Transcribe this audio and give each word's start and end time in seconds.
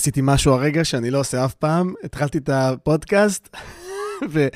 עשיתי 0.00 0.20
משהו 0.22 0.52
הרגע 0.52 0.84
שאני 0.84 1.10
לא 1.10 1.20
עושה 1.20 1.44
אף 1.44 1.54
פעם, 1.54 1.94
התחלתי 2.04 2.38
את 2.38 2.48
הפודקאסט, 2.48 3.56
ו- 4.30 4.48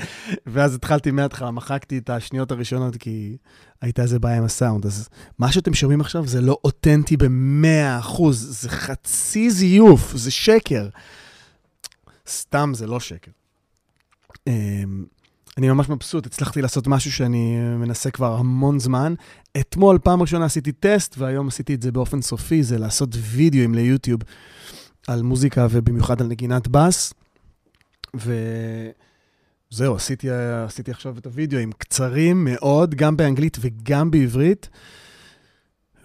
ואז 0.45 0.75
התחלתי 0.75 1.11
מההתחלה, 1.11 1.51
מחקתי 1.51 1.97
את 1.97 2.09
השניות 2.09 2.51
הראשונות, 2.51 2.95
כי 2.97 3.37
הייתה 3.81 4.01
איזה 4.01 4.19
בעיה 4.19 4.37
עם 4.37 4.43
הסאונד. 4.43 4.85
אז 4.85 5.09
מה 5.39 5.51
שאתם 5.51 5.73
שומעים 5.73 6.01
עכשיו 6.01 6.27
זה 6.27 6.41
לא 6.41 6.57
אותנטי 6.63 7.17
ב-100%, 7.17 8.23
זה 8.31 8.69
חצי 8.69 9.51
זיוף, 9.51 10.15
זה 10.15 10.31
שקר. 10.31 10.89
סתם 12.27 12.71
זה 12.75 12.87
לא 12.87 12.99
שקר. 12.99 13.31
אמ, 14.47 15.05
אני 15.57 15.69
ממש 15.69 15.89
מבסוט, 15.89 16.25
הצלחתי 16.25 16.61
לעשות 16.61 16.87
משהו 16.87 17.11
שאני 17.11 17.57
מנסה 17.77 18.11
כבר 18.11 18.35
המון 18.35 18.79
זמן. 18.79 19.13
אתמול, 19.59 19.99
פעם 20.03 20.21
ראשונה 20.21 20.45
עשיתי 20.45 20.71
טסט, 20.71 21.15
והיום 21.17 21.47
עשיתי 21.47 21.73
את 21.73 21.81
זה 21.81 21.91
באופן 21.91 22.21
סופי, 22.21 22.63
זה 22.63 22.77
לעשות 22.77 23.09
וידאוים 23.13 23.75
ליוטיוב 23.75 24.21
על 25.07 25.21
מוזיקה 25.21 25.67
ובמיוחד 25.69 26.21
על 26.21 26.27
נגינת 26.27 26.67
בס. 26.67 27.13
וזהו, 28.15 29.95
עשיתי, 29.95 30.29
עשיתי 30.65 30.91
עכשיו 30.91 31.17
את 31.17 31.25
הוידאוים 31.25 31.71
קצרים 31.71 32.43
מאוד, 32.45 32.95
גם 32.95 33.17
באנגלית 33.17 33.57
וגם 33.61 34.11
בעברית. 34.11 34.69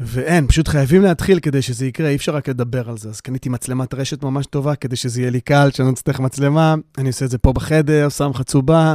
ואין, 0.01 0.47
פשוט 0.47 0.69
חייבים 0.69 1.03
להתחיל 1.03 1.41
כדי 1.41 1.63
שזה 1.63 1.87
יקרה, 1.87 2.09
אי 2.09 2.17
אפשר 2.17 2.35
רק 2.35 2.49
לדבר 2.49 2.91
על 2.91 2.99
זה. 2.99 3.09
אז 3.09 3.21
קניתי 3.21 3.49
מצלמת 3.49 3.95
רשת 3.95 4.23
ממש 4.23 4.47
טובה, 4.47 4.75
כדי 4.75 4.97
שזה 4.97 5.21
יהיה 5.21 5.31
לי 5.31 5.41
קל, 5.41 5.71
שאני 5.73 5.89
לא 5.89 5.93
אצטרך 5.93 6.21
מצלמה. 6.21 6.75
אני 6.99 7.09
עושה 7.09 7.25
את 7.25 7.31
זה 7.31 7.39
פה 7.39 7.53
בחדר, 7.53 8.09
שם 8.09 8.31
חצובה, 8.35 8.95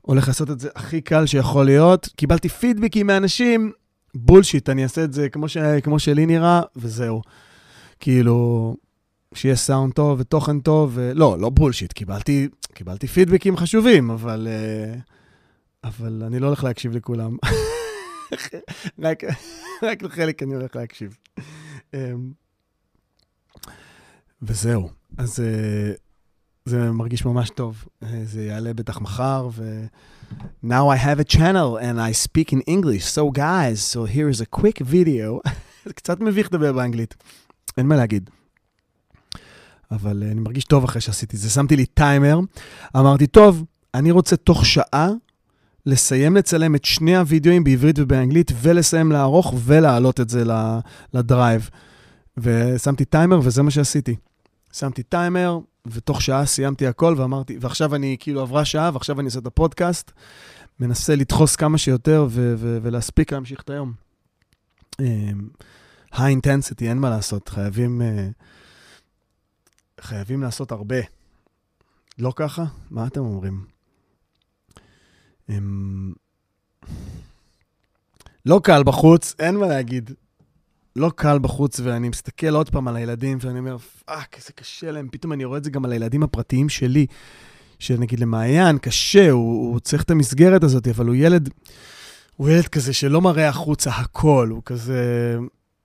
הולך 0.00 0.28
לעשות 0.28 0.50
את 0.50 0.60
זה 0.60 0.68
הכי 0.74 1.00
קל 1.00 1.26
שיכול 1.26 1.64
להיות. 1.64 2.08
קיבלתי 2.16 2.48
פידבקים 2.48 3.06
מאנשים, 3.06 3.72
בולשיט, 4.14 4.68
אני 4.68 4.82
אעשה 4.82 5.04
את 5.04 5.12
זה 5.12 5.28
כמו, 5.28 5.48
ש... 5.48 5.56
כמו 5.82 5.98
שלי 5.98 6.26
נראה, 6.26 6.62
וזהו. 6.76 7.22
כאילו, 8.00 8.76
שיהיה 9.34 9.56
סאונד 9.56 9.92
טוב 9.92 10.20
ותוכן 10.20 10.60
טוב, 10.60 10.90
ו... 10.94 11.12
לא, 11.14 11.36
לא 11.38 11.50
בולשיט, 11.50 11.92
קיבלתי, 11.92 12.48
קיבלתי 12.74 13.06
פידבקים 13.06 13.56
חשובים, 13.56 14.10
אבל, 14.10 14.48
אה, 14.50 14.94
אבל 15.84 16.22
אני 16.26 16.38
לא 16.38 16.46
הולך 16.46 16.64
להקשיב 16.64 16.96
לכולם. 16.96 17.36
רק, 19.04 19.22
רק 19.82 20.02
לחלק 20.02 20.42
אני 20.42 20.54
הולך 20.54 20.76
להקשיב. 20.76 21.16
אמ, 21.94 22.32
וזהו, 24.42 24.90
אז 25.18 25.40
אה, 25.40 25.92
זה 26.64 26.90
מרגיש 26.90 27.24
ממש 27.24 27.50
טוב. 27.50 27.84
אה, 28.02 28.20
זה 28.24 28.44
יעלה 28.44 28.74
בטח 28.74 29.00
מחר, 29.00 29.48
ו... 29.52 29.84
Now 30.64 30.88
I 30.88 30.96
have 30.96 31.20
a 31.20 31.24
channel 31.24 31.76
and 31.76 32.00
I 32.00 32.12
speak 32.12 32.52
in 32.52 32.60
English. 32.66 33.04
So 33.04 33.30
guys, 33.30 33.80
so 33.92 34.04
here 34.04 34.28
is 34.30 34.40
a 34.40 34.46
quick 34.60 34.78
video. 34.80 35.50
זה 35.84 35.92
קצת 35.94 36.20
מביך 36.20 36.46
לדבר 36.46 36.72
באנגלית, 36.72 37.14
אין 37.78 37.86
מה 37.86 37.96
להגיד. 37.96 38.30
אבל 39.92 40.22
אני 40.30 40.40
מרגיש 40.40 40.64
טוב 40.64 40.84
אחרי 40.84 41.00
שעשיתי 41.00 41.36
זה. 41.36 41.50
שמתי 41.50 41.76
לי 41.76 41.86
טיימר, 41.86 42.40
אמרתי, 42.96 43.26
טוב, 43.26 43.64
אני 43.94 44.10
רוצה 44.10 44.36
תוך 44.36 44.66
שעה 44.66 45.08
לסיים 45.86 46.36
לצלם 46.36 46.74
את 46.74 46.84
שני 46.84 47.16
הוידאוים 47.16 47.64
בעברית 47.64 47.98
ובאנגלית, 47.98 48.52
ולסיים 48.62 49.12
לערוך 49.12 49.54
ולהעלות 49.64 50.20
את 50.20 50.28
זה 50.28 50.44
לדרייב. 51.14 51.70
ושמתי 52.36 53.04
טיימר, 53.04 53.40
וזה 53.42 53.62
מה 53.62 53.70
שעשיתי. 53.70 54.16
שמתי 54.72 55.02
טיימר, 55.02 55.58
ותוך 55.86 56.22
שעה 56.22 56.46
סיימתי 56.46 56.86
הכל, 56.86 57.14
ואמרתי, 57.18 57.58
ועכשיו 57.60 57.94
אני, 57.94 58.16
כאילו 58.20 58.40
עברה 58.40 58.64
שעה, 58.64 58.90
ועכשיו 58.92 59.20
אני 59.20 59.26
עושה 59.26 59.38
את 59.38 59.46
הפודקאסט, 59.46 60.12
מנסה 60.80 61.16
לדחוס 61.16 61.56
כמה 61.56 61.78
שיותר 61.78 62.26
ו- 62.30 62.54
ו- 62.58 62.78
ולהספיק 62.82 63.32
להמשיך 63.32 63.60
את 63.60 63.70
היום. 63.70 63.92
high 66.12 66.30
intensity, 66.30 66.88
אין 66.88 66.98
מה 66.98 67.10
לעשות, 67.10 67.48
חייבים, 67.48 68.02
uh, 68.02 68.42
חייבים 70.02 70.42
לעשות 70.42 70.72
הרבה. 70.72 70.96
לא 72.18 72.32
ככה? 72.36 72.64
מה 72.90 73.06
אתם 73.06 73.20
אומרים? 73.20 73.64
הם... 75.48 76.12
לא 78.46 78.60
קל 78.64 78.82
בחוץ, 78.82 79.34
אין 79.38 79.56
מה 79.56 79.66
להגיד. 79.66 80.10
לא 80.96 81.10
קל 81.16 81.38
בחוץ, 81.38 81.80
ואני 81.80 82.08
מסתכל 82.08 82.54
עוד 82.54 82.70
פעם 82.70 82.88
על 82.88 82.96
הילדים, 82.96 83.38
ואני 83.40 83.58
אומר, 83.58 83.78
fuck, 83.78 84.36
איזה 84.36 84.52
קשה 84.52 84.90
להם. 84.90 85.08
פתאום 85.12 85.32
אני 85.32 85.44
רואה 85.44 85.58
את 85.58 85.64
זה 85.64 85.70
גם 85.70 85.84
על 85.84 85.92
הילדים 85.92 86.22
הפרטיים 86.22 86.68
שלי, 86.68 87.06
שנגיד 87.78 88.20
למעיין, 88.20 88.78
קשה, 88.78 89.30
הוא, 89.30 89.72
הוא 89.72 89.80
צריך 89.80 90.02
את 90.02 90.10
המסגרת 90.10 90.64
הזאת, 90.64 90.88
אבל 90.88 91.06
הוא 91.06 91.14
ילד, 91.14 91.50
הוא 92.36 92.48
ילד 92.48 92.68
כזה 92.68 92.92
שלא 92.92 93.20
מראה 93.20 93.48
החוצה 93.48 93.90
הכל, 93.90 94.48
הוא 94.50 94.62
כזה 94.64 95.36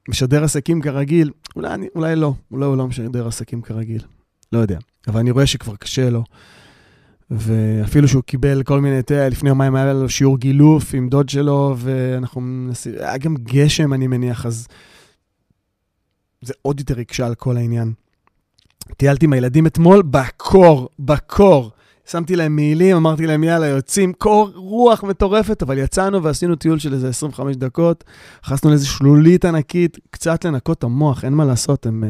משדר 0.08 0.44
עסקים 0.44 0.82
כרגיל. 0.82 1.32
אולי, 1.56 1.74
אני, 1.74 1.88
אולי 1.96 2.16
לא, 2.16 2.34
אולי 2.52 2.66
הוא 2.66 2.78
לא 2.78 2.88
משדר 2.88 3.28
עסקים 3.28 3.62
כרגיל, 3.62 4.02
לא 4.52 4.60
יודע. 4.60 4.78
אבל 5.08 5.20
אני 5.20 5.32
רואה 5.32 5.46
שכבר 5.46 5.76
קשה 5.76 6.10
לו. 6.10 6.24
ואפילו 7.32 8.08
שהוא 8.08 8.24
קיבל 8.24 8.64
כל 8.64 8.82
מיני, 8.82 9.04
תראה, 9.04 9.30
לפני 9.30 9.50
יומיים 9.50 9.76
היה 9.76 9.94
לו 9.94 10.10
שיעור 10.10 10.38
גילוף 10.38 10.94
עם 10.94 11.10
דוד 11.10 11.30
שלו, 11.30 11.76
ואנחנו 11.78 12.42
מנסים, 12.42 12.94
היה 13.00 13.18
גם 13.18 13.36
גשם, 13.36 13.94
אני 13.94 14.08
מניח, 14.08 14.46
אז 14.46 14.68
זה 16.42 16.54
עוד 16.62 16.80
יותר 16.80 17.00
הקשה 17.00 17.26
על 17.26 17.36
כל 17.36 17.58
העניין. 17.58 17.94
טיילתי 18.98 19.26
עם 19.26 19.34
הילדים 19.34 19.68
אתמול 19.68 20.02
בקור, 20.02 20.90
בקור. 21.00 21.72
שמתי 22.08 22.36
להם 22.36 22.56
מעילים, 22.56 22.96
אמרתי 22.96 23.28
להם, 23.28 23.44
יאללה, 23.44 23.68
יוצאים, 23.68 24.14
קור 24.14 24.52
רוח 24.56 25.04
מטורפת, 25.04 25.62
אבל 25.62 25.78
יצאנו 25.78 26.24
ועשינו 26.24 26.56
טיול 26.56 26.80
של 26.80 26.94
איזה 26.94 27.10
25 27.10 27.56
דקות, 27.56 28.04
נכנסנו 28.44 28.70
לאיזו 28.70 28.88
שלולית 28.88 29.46
ענקית, 29.46 29.98
קצת 30.10 30.46
לנקות 30.46 30.78
את 30.78 30.84
המוח, 30.84 31.26
אין 31.26 31.34
מה 31.34 31.46
לעשות, 31.46 31.86
הם... 31.86 32.04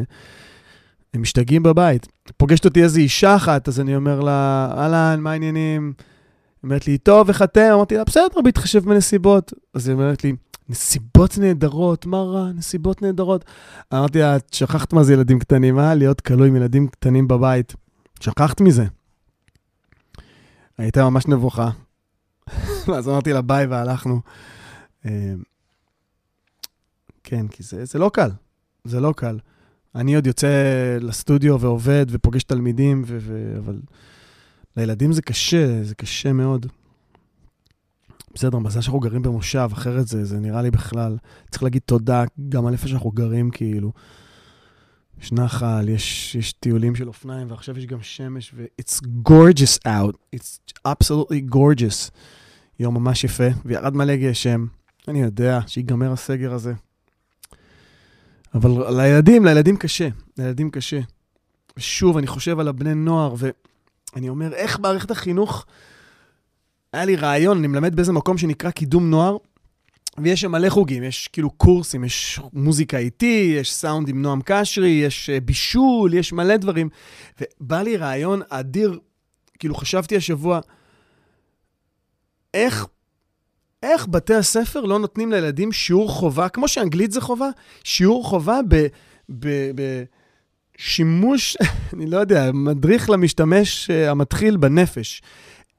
הם 1.13 1.21
משתגעים 1.21 1.63
בבית. 1.63 2.07
פוגשת 2.37 2.65
אותי 2.65 2.83
איזו 2.83 2.99
אישה 2.99 3.35
אחת, 3.35 3.67
אז 3.67 3.79
אני 3.79 3.95
אומר 3.95 4.19
לה, 4.19 4.69
אהלן, 4.77 5.19
מה 5.19 5.31
העניינים? 5.31 5.93
היא 5.97 6.63
אומרת 6.63 6.87
לי, 6.87 6.97
טוב, 6.97 7.27
איך 7.29 7.41
אתם? 7.41 7.69
אמרתי 7.73 7.97
לה, 7.97 8.03
בסדר, 8.03 8.41
בהתחשב 8.43 8.85
בנסיבות. 8.85 9.53
אז 9.73 9.87
היא 9.87 9.93
אומרת 9.93 10.23
לי, 10.23 10.33
נסיבות 10.69 11.37
נהדרות, 11.37 12.05
מה 12.05 12.21
רע? 12.21 12.51
נסיבות 12.55 13.01
נהדרות. 13.01 13.45
אמרתי 13.93 14.19
לה, 14.19 14.35
את 14.35 14.53
שכחת 14.53 14.93
מה 14.93 15.03
זה 15.03 15.13
ילדים 15.13 15.39
קטנים, 15.39 15.79
אה? 15.79 15.93
להיות 15.95 16.21
כלוא 16.21 16.45
עם 16.45 16.55
ילדים 16.55 16.87
קטנים 16.87 17.27
בבית. 17.27 17.75
שכחת 18.19 18.61
מזה. 18.61 18.85
הייתה 20.77 21.09
ממש 21.09 21.27
נבוכה. 21.27 21.69
ואז 22.88 23.09
אמרתי 23.09 23.33
לה, 23.33 23.41
ביי, 23.41 23.65
והלכנו. 23.65 24.21
אמ, 25.05 25.11
כן, 27.23 27.47
כי 27.47 27.63
זה, 27.63 27.85
זה 27.85 27.99
לא 27.99 28.11
קל. 28.13 28.29
זה 28.83 28.99
לא 28.99 29.13
קל. 29.17 29.39
אני 29.95 30.15
עוד 30.15 30.27
יוצא 30.27 30.47
לסטודיו 31.01 31.59
ועובד 31.59 32.05
ופוגש 32.09 32.43
תלמידים, 32.43 33.03
ו- 33.07 33.17
ו- 33.21 33.57
אבל 33.57 33.79
לילדים 34.77 35.11
זה 35.11 35.21
קשה, 35.21 35.83
זה 35.83 35.95
קשה 35.95 36.33
מאוד. 36.33 36.65
בסדר, 38.33 38.57
מזל 38.59 38.81
שאנחנו 38.81 38.99
גרים 38.99 39.21
במושב, 39.21 39.69
אחרת 39.73 40.07
זה, 40.07 40.25
זה 40.25 40.39
נראה 40.39 40.61
לי 40.61 40.71
בכלל. 40.71 41.17
צריך 41.51 41.63
להגיד 41.63 41.81
תודה 41.85 42.23
גם 42.49 42.65
על 42.65 42.73
איפה 42.73 42.88
שאנחנו 42.88 43.11
גרים, 43.11 43.51
כאילו. 43.51 43.91
יש 45.22 45.31
נחל, 45.31 45.89
יש, 45.89 46.35
יש 46.35 46.53
טיולים 46.53 46.95
של 46.95 47.07
אופניים, 47.07 47.51
ועכשיו 47.51 47.78
יש 47.78 47.85
גם 47.85 48.01
שמש, 48.01 48.51
ו-it's 48.55 49.01
gorgeous 49.29 49.88
out. 49.88 50.35
It's 50.35 50.73
absolutely 50.88 51.53
gorgeous. 51.53 52.11
יום 52.79 52.94
ממש 52.94 53.23
יפה, 53.23 53.47
וירד 53.66 53.95
מלא 53.95 54.16
גשם. 54.16 54.66
אני 55.07 55.22
יודע 55.22 55.59
שיגמר 55.67 56.11
הסגר 56.11 56.53
הזה. 56.53 56.73
אבל 58.53 58.69
לילדים, 59.01 59.45
לילדים 59.45 59.77
קשה, 59.77 60.07
לילדים 60.38 60.72
קשה. 60.72 61.00
שוב, 61.77 62.17
אני 62.17 62.27
חושב 62.27 62.59
על 62.59 62.67
הבני 62.67 62.94
נוער, 62.94 63.35
ואני 63.38 64.29
אומר, 64.29 64.53
איך 64.53 64.79
מערכת 64.79 65.11
החינוך... 65.11 65.66
היה 66.94 67.06
לי 67.06 67.16
רעיון, 67.16 67.57
אני 67.57 67.67
מלמד 67.67 67.95
באיזה 67.95 68.13
מקום 68.13 68.38
שנקרא 68.38 68.72
קידום 68.72 69.09
נוער, 69.09 69.38
ויש 70.23 70.41
שם 70.41 70.51
מלא 70.51 70.69
חוגים, 70.69 71.03
יש 71.03 71.28
כאילו 71.28 71.50
קורסים, 71.50 72.03
יש 72.03 72.39
מוזיקה 72.53 72.97
איתי, 72.97 73.55
יש 73.59 73.73
סאונד 73.73 74.09
עם 74.09 74.22
נועם 74.22 74.41
קשרי, 74.45 74.89
יש 74.89 75.29
אה, 75.29 75.39
בישול, 75.39 76.13
יש 76.13 76.33
מלא 76.33 76.57
דברים. 76.57 76.89
ובא 77.41 77.81
לי 77.81 77.97
רעיון 77.97 78.41
אדיר, 78.50 79.00
כאילו 79.59 79.75
חשבתי 79.75 80.15
השבוע, 80.15 80.59
איך 82.53 82.88
איך 83.83 84.07
בתי 84.07 84.33
הספר 84.33 84.81
לא 84.81 85.00
נותנים 85.00 85.31
לילדים 85.31 85.71
שיעור 85.71 86.09
חובה, 86.09 86.50
כמו 86.50 86.68
שאנגלית 86.68 87.12
זה 87.12 87.21
חובה, 87.21 87.50
שיעור 87.83 88.24
חובה 88.24 88.59
בשימוש, 90.80 91.57
אני 91.94 92.06
לא 92.06 92.18
יודע, 92.18 92.51
מדריך 92.53 93.09
למשתמש 93.09 93.89
uh, 93.89 94.09
המתחיל 94.09 94.57
בנפש. 94.57 95.21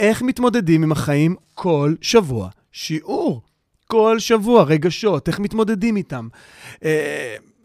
איך 0.01 0.23
מתמודדים 0.23 0.83
עם 0.83 0.93
החיים 0.93 1.37
כל 1.55 1.95
שבוע? 2.01 2.49
שיעור. 2.73 3.43
כל 3.93 4.19
שבוע, 4.19 4.63
רגשות, 4.63 5.29
איך 5.29 5.41
מתמודדים 5.41 5.97
איתם. 5.97 6.29
Uh, 6.75 6.79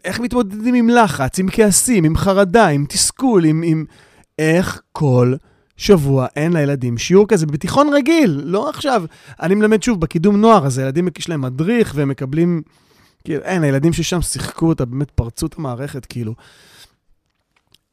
איך 0.04 0.20
מתמודדים 0.20 0.74
עם 0.74 0.88
לחץ, 0.88 1.38
עם 1.38 1.46
כעסים, 1.52 2.04
עם 2.04 2.16
חרדה, 2.16 2.66
עם 2.66 2.86
תסכול, 2.88 3.44
עם... 3.44 3.62
עם... 3.66 3.84
איך 4.38 4.80
כל 4.92 5.34
שבוע 5.76 6.26
אין 6.36 6.52
לילדים 6.52 6.98
שיעור 6.98 7.28
כזה 7.28 7.46
בתיכון 7.46 7.94
רגיל, 7.94 8.40
לא 8.44 8.68
עכשיו. 8.68 9.04
אני 9.42 9.54
מלמד 9.54 9.82
שוב 9.82 10.00
בקידום 10.00 10.36
נוער, 10.40 10.66
אז 10.66 10.78
הילדים 10.78 11.08
יש 11.18 11.28
להם 11.28 11.40
מדריך 11.40 11.92
והם 11.94 12.08
מקבלים... 12.08 12.62
כאילו, 13.24 13.42
אין, 13.42 13.62
הילדים 13.62 13.92
ששם 13.92 14.22
שיחקו 14.22 14.68
אותה, 14.68 14.84
באמת 14.84 15.10
פרצו 15.10 15.46
את 15.46 15.54
המערכת, 15.58 16.06
כאילו. 16.06 16.34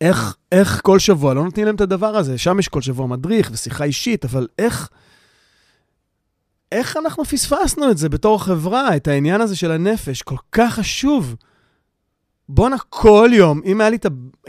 איך, 0.01 0.35
איך 0.51 0.81
כל 0.83 0.99
שבוע 0.99 1.33
לא 1.33 1.43
נותנים 1.43 1.65
להם 1.65 1.75
את 1.75 1.81
הדבר 1.81 2.15
הזה? 2.15 2.37
שם 2.37 2.59
יש 2.59 2.67
כל 2.67 2.81
שבוע 2.81 3.07
מדריך 3.07 3.49
ושיחה 3.53 3.83
אישית, 3.83 4.25
אבל 4.25 4.47
איך... 4.59 4.89
איך 6.71 6.97
אנחנו 6.97 7.25
פספסנו 7.25 7.91
את 7.91 7.97
זה 7.97 8.09
בתור 8.09 8.43
חברה, 8.43 8.95
את 8.95 9.07
העניין 9.07 9.41
הזה 9.41 9.55
של 9.55 9.71
הנפש? 9.71 10.21
כל 10.21 10.35
כך 10.51 10.73
חשוב. 10.73 11.35
בואנה, 12.49 12.75
כל 12.89 13.29
יום, 13.33 13.61
אם, 13.65 13.81
לי, 13.81 13.97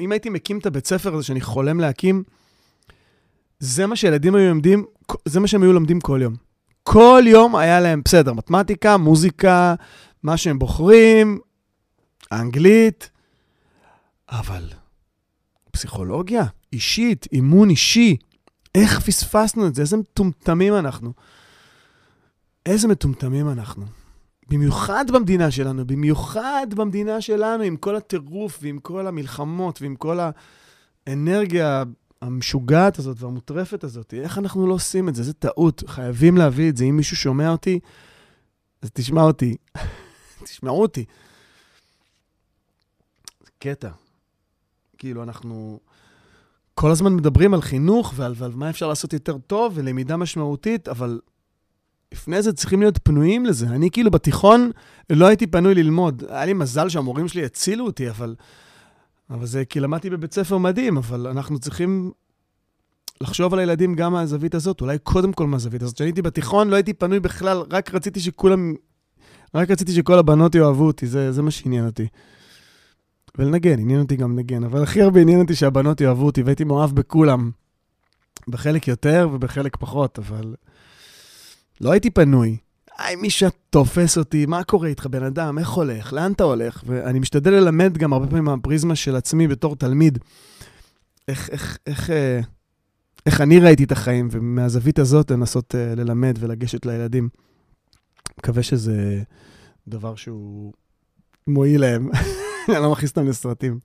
אם 0.01 0.13
הייתי 0.13 0.31
מקים 0.31 0.59
את 0.59 0.67
הבית 0.67 0.87
ספר 0.87 1.15
הזה 1.15 1.25
שאני 1.25 1.41
חולם 1.41 1.81
להקים, 1.81 2.23
זה 3.59 3.87
מה 3.87 3.97
שילדים 3.97 4.35
היו 4.35 4.49
לומדים, 4.49 4.85
זה 5.25 5.41
מה 5.41 5.47
שהם 5.47 5.63
היו 5.63 5.73
לומדים 5.73 6.01
כל 6.01 6.21
יום. 6.23 6.35
כל 6.83 7.23
יום 7.27 7.57
היה 7.57 7.81
להם, 7.81 8.03
בסדר, 8.05 8.33
מתמטיקה, 8.33 8.97
מוזיקה, 8.97 9.75
מה 10.23 10.37
שהם 10.37 10.59
בוחרים, 10.59 11.39
אנגלית, 12.33 13.11
אבל 14.31 14.69
פסיכולוגיה, 15.71 16.45
אישית, 16.73 17.27
אימון 17.33 17.71
אישי, 17.71 18.17
איך 18.75 19.01
פספסנו 19.01 19.67
את 19.67 19.75
זה? 19.75 19.83
איזה 19.83 19.97
מטומטמים 19.97 20.75
אנחנו. 20.75 21.13
איזה 22.67 22.89
מטומטמים 22.89 23.49
אנחנו. 23.49 23.85
במיוחד 24.49 25.05
במדינה 25.11 25.51
שלנו, 25.51 25.87
במיוחד 25.87 26.67
במדינה 26.77 27.21
שלנו, 27.21 27.63
עם 27.63 27.77
כל 27.77 27.97
הטירוף 27.97 28.59
ועם 28.63 28.79
כל 28.79 29.07
המלחמות 29.07 29.83
ועם 29.83 29.97
כל 29.97 30.19
האנרגיה 31.07 31.83
המשוגעת 32.23 32.99
הזאת 32.99 33.23
והמוטרפת 33.23 33.85
הזאת. 33.85 34.15
איך 34.15 34.39
אנחנו 34.39 34.67
לא 34.67 34.75
עושים 34.75 35.09
את 35.09 35.15
זה? 35.15 35.23
זו 35.23 35.33
טעות. 35.33 35.83
חייבים 35.87 36.37
להביא 36.37 36.71
את 36.71 36.77
זה. 36.77 36.85
אם 36.85 36.97
מישהו 36.97 37.17
שומע 37.17 37.51
אותי, 37.51 37.81
אז 38.83 38.91
תשמע 38.93 39.23
אותי. 39.23 39.57
תשמעו 40.45 40.83
אותי. 40.83 41.05
זה 43.45 43.51
קטע. 43.59 43.91
כאילו, 44.99 45.23
אנחנו 45.23 45.81
כל 46.75 46.91
הזמן 46.91 47.15
מדברים 47.15 47.55
על 47.55 47.63
חינוך 47.63 48.13
ועל, 48.17 48.33
ועל 48.37 48.53
מה 48.55 48.71
אפשר 48.71 48.89
לעשות 48.89 49.13
יותר 49.13 49.39
טוב 49.39 49.73
ולמידה 49.77 50.17
משמעותית, 50.17 50.89
אבל 50.89 51.21
לפני 52.13 52.43
זה 52.43 52.53
צריכים 52.53 52.81
להיות 52.81 52.99
פנויים 53.03 53.47
לזה. 53.47 53.67
אני 53.67 53.91
כאילו 53.91 54.11
בתיכון 54.11 54.71
לא 55.11 55.27
הייתי 55.27 55.47
פנוי 55.47 55.75
ללמוד. 55.75 56.23
היה 56.29 56.45
לי 56.45 56.53
מזל 56.53 56.89
שהמורים 56.89 57.29
שלי 57.29 57.45
הצילו 57.45 57.87
אותי, 57.87 58.11
אבל, 58.11 58.35
אבל 59.31 59.47
זה 59.47 59.65
כי 59.65 59.81
למדתי 59.81 60.11
בבית 60.11 60.35
ספר 60.35 60.59
מדהים, 60.59 60.97
אבל 60.97 61.27
אנחנו 61.27 61.59
צריכים 61.59 62.11
לחשוב 63.21 63.53
על 63.53 63.59
הילדים 63.59 63.95
גם 63.95 64.13
מהזווית 64.13 64.55
הזאת, 64.55 64.81
אולי 64.81 64.99
קודם 64.99 65.33
כל 65.33 65.47
מהזווית 65.47 65.83
הזאת. 65.83 65.95
כשאני 65.95 66.09
הייתי 66.09 66.23
בתיכון 66.23 66.69
לא 66.69 66.77
הייתי 66.77 66.93
פנוי 66.93 67.21
בכלל, 67.21 67.63
רק 67.71 67.95
רציתי 67.95 68.21
שכולם, 68.21 68.75
רק 69.55 69.71
רציתי 69.71 69.93
שכל 69.93 70.19
הבנות 70.19 70.55
יאהבו 70.55 70.87
אותי, 70.87 71.07
זה, 71.07 71.33
זה 71.33 71.43
מה 71.43 71.51
שעניין 71.51 71.87
אותי. 71.87 72.07
ולנגן, 73.39 73.79
עניין 73.79 74.01
אותי 74.01 74.17
גם 74.17 74.33
לנגן, 74.33 74.65
אבל 74.65 74.83
הכי 74.83 75.03
הרבה 75.03 75.21
עניין 75.21 75.41
אותי 75.41 75.55
שהבנות 75.55 76.01
יאהבו 76.01 76.27
אותי, 76.27 76.43
והייתי 76.43 76.65
מאוהב 76.65 76.91
בכולם. 76.91 77.51
בחלק 78.49 78.89
יותר 78.89 79.29
ובחלק 79.33 79.77
פחות, 79.77 80.19
אבל 80.19 80.55
לא 81.83 81.93
הייתי 81.93 82.11
פנוי. 82.11 82.57
היי, 82.99 83.17
מישהו 83.17 83.49
תופס 83.71 84.19
אותי, 84.19 84.47
מה 84.47 84.65
קורה 84.65 84.89
איתך, 84.89 85.07
בן 85.07 85.23
אדם, 85.23 85.59
איך 85.59 85.69
הולך, 85.69 86.13
לאן 86.13 86.33
אתה 86.33 86.45
הולך? 86.45 86.83
ואני 86.87 87.19
משתדל 87.19 87.51
ללמד 87.51 87.99
גם 87.99 88.13
הרבה 88.13 88.27
פעמים 88.27 88.45
מהפריזמה 88.45 88.97
של 88.97 89.17
עצמי 89.17 89.49
בתור 89.49 89.77
תלמיד, 89.77 90.19
איך, 91.29 91.51
איך, 91.51 91.79
איך, 91.87 92.11
אה, 92.11 92.41
איך 93.27 93.41
אני 93.41 93.59
ראיתי 93.59 93.85
את 93.85 93.93
החיים, 93.93 94.29
ומהזווית 94.31 94.99
הזאת 94.99 95.31
לנסות 95.31 95.75
אה, 95.75 95.95
ללמד 95.95 96.39
ולגשת 96.41 96.87
לילדים. 96.87 97.29
מקווה 98.39 98.63
שזה 98.63 99.23
דבר 99.89 100.15
שהוא 100.15 100.73
מועיל 101.47 101.81
להם. 101.81 102.11
אני 102.69 102.83
לא 102.83 102.93
מכניס 102.93 103.11
אותם 103.11 103.29
לסרטים. 103.29 103.79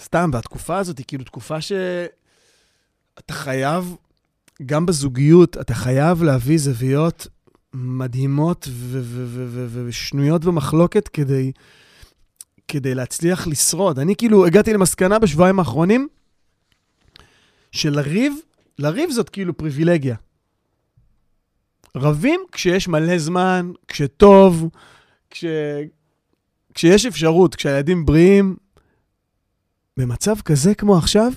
סתם, 0.00 0.30
והתקופה 0.32 0.78
הזאת 0.78 0.98
היא 0.98 1.06
כאילו 1.08 1.24
תקופה 1.24 1.60
שאתה 3.18 3.32
חייב, 3.32 3.96
גם 4.66 4.86
בזוגיות, 4.86 5.56
אתה 5.56 5.74
חייב 5.74 6.22
להביא 6.22 6.58
זוויות 6.58 7.26
מדהימות 7.74 8.68
ושנויות 9.86 10.44
במחלוקת 10.44 11.08
כדי, 11.08 11.52
כדי 12.68 12.94
להצליח 12.94 13.46
לשרוד. 13.46 13.98
אני 13.98 14.16
כאילו 14.16 14.46
הגעתי 14.46 14.72
למסקנה 14.72 15.18
בשבועיים 15.18 15.58
האחרונים, 15.58 16.08
שלריב, 17.72 18.34
לריב 18.78 19.10
זאת 19.10 19.28
כאילו 19.28 19.56
פריבילגיה. 19.56 20.16
רבים 21.96 22.40
כשיש 22.52 22.88
מלא 22.88 23.18
זמן, 23.18 23.72
כשטוב, 23.88 24.68
כש... 25.30 25.44
כשיש 26.74 27.06
אפשרות, 27.06 27.54
כשהילדים 27.54 28.06
בריאים. 28.06 28.56
במצב 29.96 30.40
כזה 30.40 30.74
כמו 30.74 30.96
עכשיו, 30.96 31.32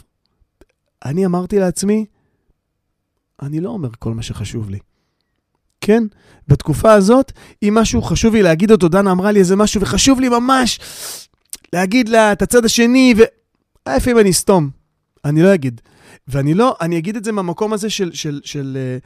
אני 1.05 1.25
אמרתי 1.25 1.59
לעצמי, 1.59 2.05
אני 3.41 3.59
לא 3.59 3.69
אומר 3.69 3.89
כל 3.99 4.13
מה 4.13 4.21
שחשוב 4.21 4.69
לי. 4.69 4.79
כן, 5.81 6.03
בתקופה 6.47 6.93
הזאת, 6.93 7.31
אם 7.63 7.77
משהו 7.77 8.01
חשוב 8.01 8.33
לי 8.33 8.43
להגיד 8.43 8.71
אותו, 8.71 8.87
דנה 8.87 9.11
אמרה 9.11 9.31
לי 9.31 9.39
איזה 9.39 9.55
משהו 9.55 9.81
וחשוב 9.81 10.19
לי 10.19 10.29
ממש 10.29 10.79
להגיד 11.73 12.09
לה 12.09 12.31
את 12.31 12.41
הצד 12.41 12.65
השני, 12.65 13.13
ו... 13.17 13.21
איפה 13.87 14.11
אם 14.11 14.19
אני 14.19 14.29
אסתום? 14.29 14.69
אני 15.25 15.41
לא 15.41 15.53
אגיד. 15.53 15.81
ואני 16.27 16.53
לא, 16.53 16.75
אני 16.81 16.97
אגיד 16.97 17.15
את 17.15 17.23
זה 17.23 17.31
מהמקום 17.31 17.73
הזה 17.73 17.89
של, 17.89 18.13
של, 18.13 18.41
של, 18.43 18.77
אה, 18.79 18.97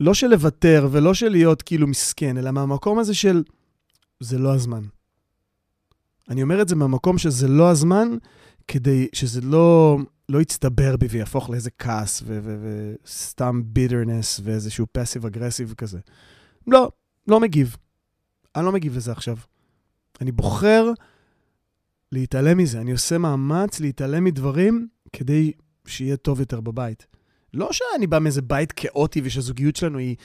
לא 0.00 0.14
של 0.14 0.26
לוותר 0.26 0.88
ולא 0.90 1.14
של 1.14 1.28
להיות 1.28 1.62
כאילו 1.62 1.86
מסכן, 1.86 2.38
אלא 2.38 2.50
מהמקום 2.50 2.98
הזה 2.98 3.14
של 3.14 3.42
זה 4.20 4.38
לא 4.38 4.54
הזמן. 4.54 4.82
אני 6.30 6.42
אומר 6.42 6.62
את 6.62 6.68
זה 6.68 6.76
מהמקום 6.76 7.18
שזה 7.18 7.48
לא 7.48 7.70
הזמן, 7.70 8.08
כדי 8.68 9.08
שזה 9.12 9.40
לא, 9.40 9.98
לא 10.28 10.40
יצטבר 10.40 10.96
בי 10.96 11.06
ויהפוך 11.06 11.50
לאיזה 11.50 11.70
כעס 11.70 12.22
וסתם 12.26 13.62
ביטרנס 13.64 14.40
ואיזשהו 14.44 14.86
פסיב 14.92 15.26
אגרסיב 15.26 15.74
כזה. 15.76 15.98
לא, 16.66 16.90
לא 17.26 17.40
מגיב. 17.40 17.76
אני 18.56 18.64
לא 18.64 18.72
מגיב 18.72 18.96
לזה 18.96 19.12
עכשיו. 19.12 19.36
אני 20.20 20.32
בוחר 20.32 20.90
להתעלם 22.12 22.58
מזה. 22.58 22.80
אני 22.80 22.92
עושה 22.92 23.18
מאמץ 23.18 23.80
להתעלם 23.80 24.24
מדברים 24.24 24.88
כדי 25.12 25.52
שיהיה 25.86 26.16
טוב 26.16 26.40
יותר 26.40 26.60
בבית. 26.60 27.06
לא 27.54 27.72
שאני 27.72 28.06
בא 28.06 28.18
מאיזה 28.18 28.42
בית 28.42 28.72
כאוטי 28.72 29.20
ושהזוגיות 29.24 29.76
שלנו 29.76 29.98
היא 29.98 30.16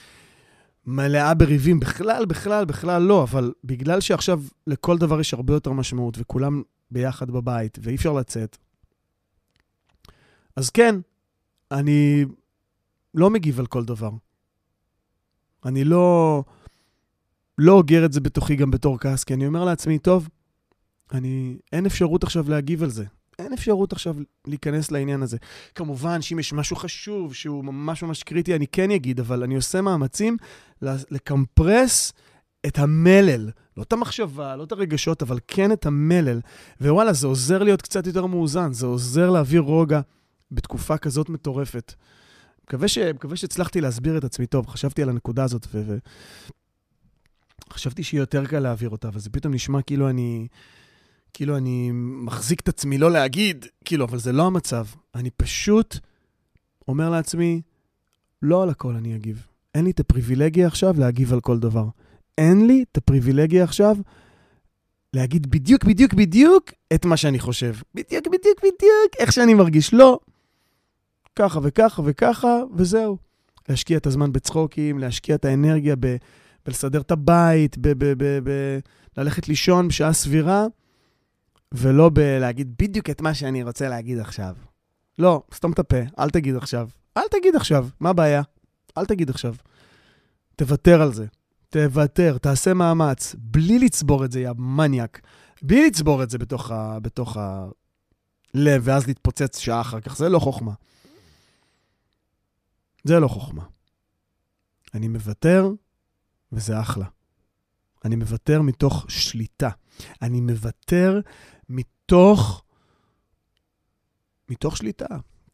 מלאה 0.86 1.34
בריבים, 1.34 1.80
בכלל, 1.80 2.24
בכלל, 2.24 2.64
בכלל 2.64 3.02
לא, 3.02 3.22
אבל 3.22 3.52
בגלל 3.64 4.00
שעכשיו 4.00 4.42
לכל 4.66 4.98
דבר 4.98 5.20
יש 5.20 5.34
הרבה 5.34 5.54
יותר 5.54 5.72
משמעות 5.72 6.14
וכולם 6.18 6.62
ביחד 6.90 7.30
בבית 7.30 7.78
ואי 7.82 7.94
אפשר 7.94 8.12
לצאת, 8.12 8.56
אז 10.56 10.70
כן, 10.70 10.96
אני 11.72 12.24
לא 13.14 13.30
מגיב 13.30 13.60
על 13.60 13.66
כל 13.66 13.84
דבר. 13.84 14.10
אני 15.64 15.84
לא, 15.84 16.42
לא 17.58 17.72
אוגר 17.72 18.04
את 18.04 18.12
זה 18.12 18.20
בתוכי 18.20 18.56
גם 18.56 18.70
בתור 18.70 18.98
כעס, 18.98 19.24
כי 19.24 19.34
אני 19.34 19.46
אומר 19.46 19.64
לעצמי, 19.64 19.98
טוב, 19.98 20.28
אני, 21.12 21.56
אין 21.72 21.86
אפשרות 21.86 22.24
עכשיו 22.24 22.50
להגיב 22.50 22.82
על 22.82 22.90
זה. 22.90 23.04
אין 23.38 23.52
אפשרות 23.52 23.92
עכשיו 23.92 24.16
להיכנס 24.46 24.90
לעניין 24.90 25.22
הזה. 25.22 25.36
כמובן 25.74 26.22
שאם 26.22 26.38
יש 26.38 26.52
משהו 26.52 26.76
חשוב 26.76 27.34
שהוא 27.34 27.64
ממש 27.64 28.02
ממש 28.02 28.22
קריטי, 28.22 28.54
אני 28.54 28.66
כן 28.66 28.90
אגיד, 28.90 29.20
אבל 29.20 29.42
אני 29.42 29.54
עושה 29.56 29.80
מאמצים 29.80 30.36
לקמפרס 30.82 32.12
את 32.66 32.78
המלל. 32.78 33.50
לא 33.76 33.82
את 33.82 33.92
המחשבה, 33.92 34.56
לא 34.56 34.64
את 34.64 34.72
הרגשות, 34.72 35.22
אבל 35.22 35.38
כן 35.48 35.72
את 35.72 35.86
המלל. 35.86 36.40
ווואלה, 36.80 37.12
זה 37.12 37.26
עוזר 37.26 37.62
להיות 37.62 37.82
קצת 37.82 38.06
יותר 38.06 38.26
מאוזן, 38.26 38.72
זה 38.72 38.86
עוזר 38.86 39.30
להעביר 39.30 39.60
רוגע 39.60 40.00
בתקופה 40.54 40.98
כזאת 40.98 41.28
מטורפת. 41.28 41.94
מקווה, 42.64 42.88
ש... 42.88 42.98
מקווה 42.98 43.36
שהצלחתי 43.36 43.80
להסביר 43.80 44.18
את 44.18 44.24
עצמי 44.24 44.46
טוב, 44.46 44.66
חשבתי 44.66 45.02
על 45.02 45.08
הנקודה 45.08 45.44
הזאת, 45.44 45.66
ו... 45.74 45.98
חשבתי 47.72 48.02
שיהיה 48.02 48.20
יותר 48.20 48.46
קל 48.46 48.58
להעביר 48.58 48.90
אותה, 48.90 49.08
וזה 49.12 49.30
פתאום 49.30 49.54
נשמע 49.54 49.82
כאילו 49.82 50.10
אני... 50.10 50.48
כאילו 51.34 51.56
אני 51.56 51.90
מחזיק 51.94 52.60
את 52.60 52.68
עצמי 52.68 52.98
לא 52.98 53.10
להגיד, 53.10 53.66
כאילו, 53.84 54.04
אבל 54.04 54.18
זה 54.18 54.32
לא 54.32 54.46
המצב. 54.46 54.86
אני 55.14 55.30
פשוט 55.30 55.98
אומר 56.88 57.10
לעצמי, 57.10 57.62
לא 58.42 58.62
על 58.62 58.68
הכל 58.68 58.94
אני 58.94 59.16
אגיב. 59.16 59.46
אין 59.74 59.84
לי 59.84 59.90
את 59.90 60.00
הפריבילגיה 60.00 60.66
עכשיו 60.66 60.94
להגיב 60.98 61.32
על 61.32 61.40
כל 61.40 61.58
דבר. 61.58 61.86
אין 62.38 62.66
לי 62.66 62.84
את 62.92 62.96
הפריבילגיה 62.96 63.64
עכשיו 63.64 63.96
להגיד 65.14 65.50
בדיוק, 65.50 65.84
בדיוק, 65.84 66.14
בדיוק 66.14 66.70
את 66.94 67.04
מה 67.04 67.16
שאני 67.16 67.38
חושב. 67.38 67.74
בדיוק, 67.94 68.26
בדיוק, 68.26 68.58
בדיוק, 68.58 69.14
איך 69.18 69.32
שאני 69.32 69.54
מרגיש. 69.54 69.94
לא. 69.94 70.18
ככה 71.36 71.60
וככה 71.62 72.02
וככה, 72.04 72.62
וזהו. 72.76 73.18
להשקיע 73.68 73.98
את 73.98 74.06
הזמן 74.06 74.32
בצחוקים, 74.32 74.98
להשקיע 74.98 75.34
את 75.34 75.44
האנרגיה 75.44 75.96
ב... 76.00 76.16
בלסדר 76.66 77.00
את 77.00 77.10
הבית, 77.10 77.78
ב... 77.78 77.88
ב... 77.88 78.04
ב... 78.04 78.50
ב... 78.50 78.78
ללכת 79.16 79.48
לישון 79.48 79.88
בשעה 79.88 80.12
סבירה. 80.12 80.66
ולא 81.74 82.10
בלהגיד 82.14 82.74
בדיוק 82.78 83.10
את 83.10 83.20
מה 83.20 83.34
שאני 83.34 83.62
רוצה 83.62 83.88
להגיד 83.88 84.18
עכשיו. 84.18 84.56
לא, 85.18 85.42
סתום 85.54 85.72
את 85.72 85.78
הפה, 85.78 85.96
אל 86.18 86.30
תגיד 86.30 86.56
עכשיו. 86.56 86.88
אל 87.16 87.22
תגיד 87.30 87.56
עכשיו, 87.56 87.88
מה 88.00 88.10
הבעיה? 88.10 88.42
אל 88.98 89.06
תגיד 89.06 89.30
עכשיו. 89.30 89.54
תוותר 90.56 91.02
על 91.02 91.12
זה. 91.12 91.26
תוותר, 91.68 92.38
תעשה 92.38 92.74
מאמץ, 92.74 93.34
בלי 93.38 93.78
לצבור 93.78 94.24
את 94.24 94.32
זה, 94.32 94.40
יא 94.40 94.50
מניאק. 94.58 95.20
בלי 95.62 95.86
לצבור 95.86 96.22
את 96.22 96.30
זה 96.30 96.38
בתוך, 96.38 96.70
ה, 96.70 96.98
בתוך 97.00 97.36
הלב, 97.36 98.82
ואז 98.84 99.06
להתפוצץ 99.06 99.58
שעה 99.58 99.80
אחר 99.80 100.00
כך. 100.00 100.16
זה 100.16 100.28
לא 100.28 100.38
חוכמה. 100.38 100.72
זה 103.04 103.20
לא 103.20 103.28
חוכמה. 103.28 103.64
אני 104.94 105.08
מוותר, 105.08 105.70
וזה 106.52 106.80
אחלה. 106.80 107.06
אני 108.04 108.16
מוותר 108.16 108.62
מתוך 108.62 109.06
שליטה. 109.08 109.70
אני 110.22 110.40
מוותר 110.40 111.20
מתוך... 111.68 112.64
מתוך 114.48 114.76
שליטה. 114.76 115.06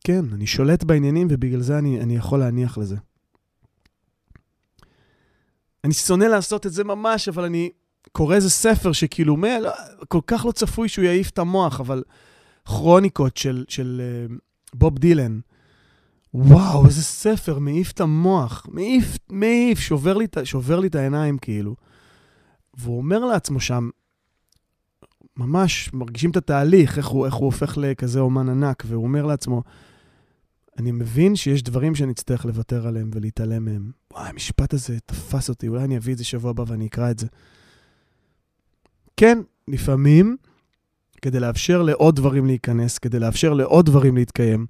כן, 0.05 0.25
אני 0.33 0.47
שולט 0.47 0.85
בעניינים, 0.85 1.27
ובגלל 1.31 1.61
זה 1.61 1.79
אני, 1.79 2.01
אני 2.01 2.17
יכול 2.17 2.39
להניח 2.39 2.79
לזה. 2.79 2.97
אני 5.85 5.93
שונא 5.93 6.25
לעשות 6.25 6.67
את 6.67 6.73
זה 6.73 6.85
ממש, 6.85 7.29
אבל 7.29 7.45
אני 7.45 7.71
קורא 8.13 8.35
איזה 8.35 8.51
ספר 8.51 8.93
שכאילו, 8.93 9.37
מה, 9.37 9.61
לא, 9.61 9.71
כל 10.09 10.21
כך 10.27 10.45
לא 10.45 10.53
צפוי 10.53 10.89
שהוא 10.89 11.05
יעיף 11.05 11.31
את 11.31 11.39
המוח, 11.39 11.81
אבל 11.81 12.03
כרוניקות 12.65 13.37
של, 13.37 13.65
של 13.69 14.03
uh, 14.29 14.33
בוב 14.75 14.99
דילן. 14.99 15.41
וואו, 16.35 16.87
איזה 16.87 17.03
ספר, 17.03 17.59
מעיף 17.59 17.93
את 17.93 18.01
המוח. 18.01 18.67
מעיף, 18.71 19.19
מעיף, 19.31 19.79
שובר 19.79 20.17
לי, 20.17 20.27
שובר 20.45 20.81
לי 20.81 20.87
את 20.89 20.95
העיניים 20.95 21.39
כאילו. 21.39 21.77
והוא 22.75 22.99
אומר 22.99 23.19
לעצמו 23.19 23.61
שם, 23.61 23.91
ממש 25.37 25.91
מרגישים 25.93 26.31
את 26.31 26.37
התהליך, 26.37 26.99
איך 26.99 27.07
הוא, 27.07 27.27
איך 27.27 27.35
הוא 27.35 27.45
הופך 27.45 27.79
לכזה 27.79 28.21
אומן 28.21 28.49
ענק, 28.49 28.83
והוא 28.87 29.05
אומר 29.05 29.27
לעצמו, 29.27 29.63
אני 30.79 30.93
מבין 30.93 31.37
שיש 31.37 31.63
דברים 31.63 31.95
שאני 31.95 32.13
אצטרך 32.13 32.45
לוותר 32.45 32.87
עליהם 32.87 33.11
ולהתעלם 33.15 33.65
מהם. 33.65 33.91
וואי, 34.13 34.29
המשפט 34.29 34.75
הזה 34.75 35.01
תפס 35.07 35.49
אותי, 35.49 35.69
אולי 35.69 35.85
אני 35.85 35.97
אביא 35.97 36.13
את 36.13 36.19
זה 36.19 36.25
שבוע 36.25 36.51
הבא 36.51 36.65
ואני 36.67 36.87
אקרא 36.87 37.11
את 37.11 37.19
זה. 37.19 37.27
כן, 39.17 39.39
לפעמים, 39.69 40.37
כדי 41.23 41.41
לאפשר 41.41 41.83
לעוד 41.83 42.17
דברים 42.17 42.47
להיכנס, 42.47 42.99
כדי 42.99 43.19
לאפשר 43.19 43.55
לעוד 43.55 43.87
דברים 43.87 44.17
להתקיים, 44.17 44.67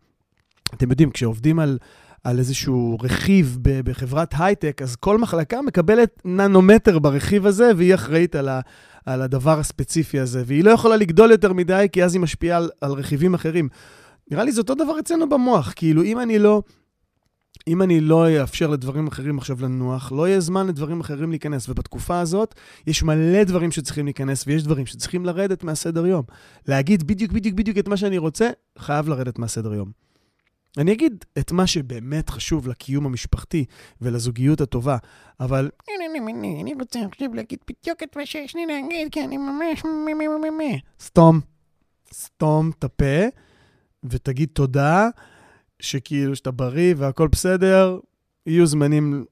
אתם 0.74 0.90
יודעים, 0.90 1.10
כשעובדים 1.10 1.58
על, 1.58 1.78
על 2.24 2.38
איזשהו 2.38 2.98
רכיב 3.02 3.58
בחברת 3.62 4.34
הייטק, 4.38 4.82
אז 4.82 4.96
כל 4.96 5.18
מחלקה 5.18 5.62
מקבלת 5.62 6.22
ננומטר 6.24 6.98
ברכיב 6.98 7.46
הזה, 7.46 7.70
והיא 7.76 7.94
אחראית 7.94 8.36
על, 8.36 8.48
ה, 8.48 8.60
על 9.06 9.22
הדבר 9.22 9.58
הספציפי 9.58 10.20
הזה, 10.20 10.42
והיא 10.46 10.64
לא 10.64 10.70
יכולה 10.70 10.96
לגדול 10.96 11.30
יותר 11.30 11.52
מדי, 11.52 11.86
כי 11.92 12.04
אז 12.04 12.14
היא 12.14 12.20
משפיעה 12.20 12.58
על, 12.58 12.70
על 12.80 12.92
רכיבים 12.92 13.34
אחרים. 13.34 13.68
נראה 14.30 14.44
לי 14.44 14.52
זה 14.52 14.60
אותו 14.60 14.74
דבר 14.74 14.98
אצלנו 15.00 15.28
במוח, 15.28 15.72
כאילו 15.76 16.02
אם 16.02 16.20
אני 16.20 16.38
לא... 16.38 16.62
אם 17.68 17.82
אני 17.82 18.00
לא 18.00 18.40
אאפשר 18.40 18.66
לדברים 18.66 19.06
אחרים 19.06 19.38
עכשיו 19.38 19.56
לנוח, 19.62 20.12
לא 20.12 20.28
יהיה 20.28 20.40
זמן 20.40 20.66
לדברים 20.66 21.00
אחרים 21.00 21.30
להיכנס. 21.30 21.68
ובתקופה 21.68 22.20
הזאת, 22.20 22.54
יש 22.86 23.02
מלא 23.02 23.44
דברים 23.44 23.70
שצריכים 23.70 24.04
להיכנס, 24.04 24.44
ויש 24.46 24.62
דברים 24.62 24.86
שצריכים 24.86 25.26
לרדת 25.26 25.64
מהסדר 25.64 26.06
יום. 26.06 26.22
להגיד 26.68 27.06
בדיוק, 27.06 27.32
בדיוק, 27.32 27.54
בדיוק 27.54 27.78
את 27.78 27.88
מה 27.88 27.96
שאני 27.96 28.18
רוצה, 28.18 28.50
חייב 28.78 29.08
לרדת 29.08 29.38
מהסדר 29.38 29.74
יום. 29.74 30.09
אני 30.78 30.92
אגיד 30.92 31.24
את 31.38 31.52
מה 31.52 31.66
שבאמת 31.66 32.30
חשוב 32.30 32.68
לקיום 32.68 33.06
המשפחתי 33.06 33.64
ולזוגיות 34.00 34.60
הטובה, 34.60 34.96
אבל... 35.40 35.70
אני 36.62 36.74
רוצה 36.80 37.00
עכשיו 37.12 37.34
להגיד 37.34 37.58
בדיוק 37.70 38.02
את 38.02 38.16
מה 38.16 38.26
שיש 38.26 38.54
לי 38.54 38.66
להגיד, 38.66 39.12
כי 39.12 39.24
אני 39.24 39.36
ממש... 39.36 39.82
סתום. 41.00 41.40
סתום 42.14 42.70
את 42.78 42.84
הפה. 42.84 43.26
ותגיד 44.04 44.48
תודה, 44.52 45.08
שכאילו 45.80 46.36
שאתה 46.36 46.50
בריא 46.50 46.94
והכל 46.96 47.28
בסדר, 47.28 47.98
יהיו 48.46 48.66
זמנים, 48.66 49.24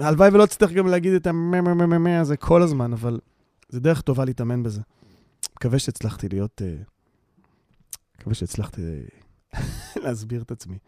הלוואי 0.00 0.28
ולא 0.32 0.46
תצטרך 0.46 0.72
גם 0.72 0.86
להגיד 0.86 1.12
את 1.12 1.26
המ-מ-מ-מ-מ 1.26 2.20
הזה 2.20 2.36
כל 2.36 2.62
הזמן, 2.62 2.92
אבל 2.92 3.20
זה 3.68 3.80
דרך 3.80 4.00
טובה 4.00 4.24
להתאמן 4.24 4.62
בזה. 4.62 4.80
מקווה 5.56 5.78
שהצלחתי 5.78 6.28
להיות... 6.28 6.62
אה, 6.64 6.76
מקווה 8.18 8.34
שהצלחתי 8.34 8.82
להסביר 10.02 10.42
את 10.42 10.50
עצמי. 10.50 10.78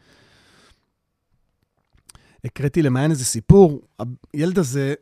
הקראתי 2.44 2.82
למעיין 2.82 3.10
איזה 3.10 3.24
סיפור, 3.24 3.82
הילד 4.32 4.58
הזה 4.58 4.94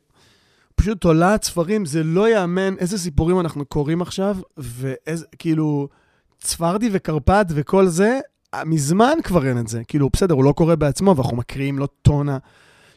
פשוט 0.75 1.01
תולעת 1.01 1.45
ספרים, 1.45 1.85
זה 1.85 2.03
לא 2.03 2.29
ייאמן 2.29 2.75
איזה 2.79 2.99
סיפורים 2.99 3.41
אנחנו 3.41 3.65
קוראים 3.65 4.03
עכשיו, 4.03 4.37
ואיזה, 4.57 5.27
כאילו, 5.39 5.89
צפרדי 6.39 6.89
וקרפד 6.93 7.45
וכל 7.49 7.87
זה, 7.87 8.21
מזמן 8.65 9.19
כבר 9.25 9.47
אין 9.47 9.59
את 9.59 9.69
זה. 9.69 9.83
כאילו, 9.89 10.09
בסדר, 10.13 10.35
הוא 10.35 10.45
לא 10.45 10.53
קורא 10.53 10.75
בעצמו, 10.75 11.17
ואנחנו 11.17 11.37
מקריאים 11.37 11.79
לו 11.79 11.87
טונה 11.87 12.39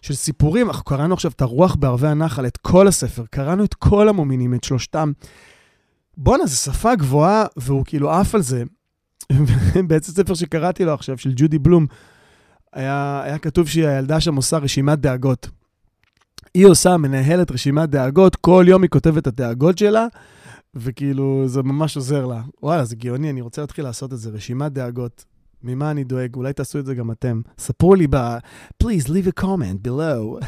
של 0.02 0.14
סיפורים. 0.14 0.68
אנחנו 0.68 0.84
קראנו 0.84 1.14
עכשיו 1.14 1.32
את 1.32 1.42
הרוח 1.42 1.76
בערבי 1.76 2.08
הנחל, 2.08 2.48
את 2.48 2.58
כל 2.58 2.88
הספר, 2.88 3.24
קראנו 3.32 3.64
את 3.64 3.74
כל 3.74 4.10
המומינים, 4.10 4.54
את 4.54 4.64
שלושתם. 4.64 5.12
בואנה, 6.18 6.46
זו 6.46 6.56
שפה 6.56 6.96
גבוהה, 6.96 7.46
והוא 7.58 7.86
כאילו 7.86 8.12
עף 8.12 8.36
על 8.36 8.42
זה. 8.42 8.64
בעצם 9.88 10.12
ספר 10.12 10.34
שקראתי 10.34 10.86
לו 10.86 10.94
עכשיו, 10.94 11.18
של 11.18 11.34
ג'ודי 11.36 11.60
בלום, 11.60 11.88
היה, 12.74 13.22
היה 13.24 13.38
כתוב 13.38 13.68
שהילדה 13.68 14.20
שם 14.20 14.36
עושה 14.36 14.58
רשימת 14.58 15.00
דאגות. 15.00 15.50
היא 16.54 16.66
עושה, 16.66 16.98
מנהלת 16.98 17.52
רשימת 17.52 17.90
דאגות, 17.90 18.36
כל 18.36 18.66
יום 18.68 18.82
היא 18.82 18.90
כותבת 18.90 19.18
את 19.18 19.28
הדאגות 19.28 19.78
שלה, 19.78 20.08
וכאילו, 20.76 21.44
זה 21.48 21.64
ממש 21.64 21.96
עוזר 21.96 22.26
לה. 22.26 22.42
וואלה, 22.64 22.86
זה 22.86 22.96
גאוני, 22.96 23.30
אני 23.30 23.42
רוצה 23.42 23.62
להתחיל 23.62 23.86
לעשות 23.86 24.14
את 24.14 24.20
זה, 24.20 24.30
רשימת 24.30 24.72
דאגות. 24.72 25.26
ממה 25.64 25.92
אני 25.92 26.04
דואג? 26.04 26.36
אולי 26.36 26.54
תעשו 26.54 26.80
את 26.80 26.86
זה 26.86 26.96
גם 26.96 27.12
אתם. 27.12 27.42
ספרו 27.58 27.96
לי 27.96 28.08
ב... 28.10 28.16
please 28.84 29.08
leave 29.08 29.28
a 29.28 29.44
comment 29.44 29.88
below. 29.88 30.46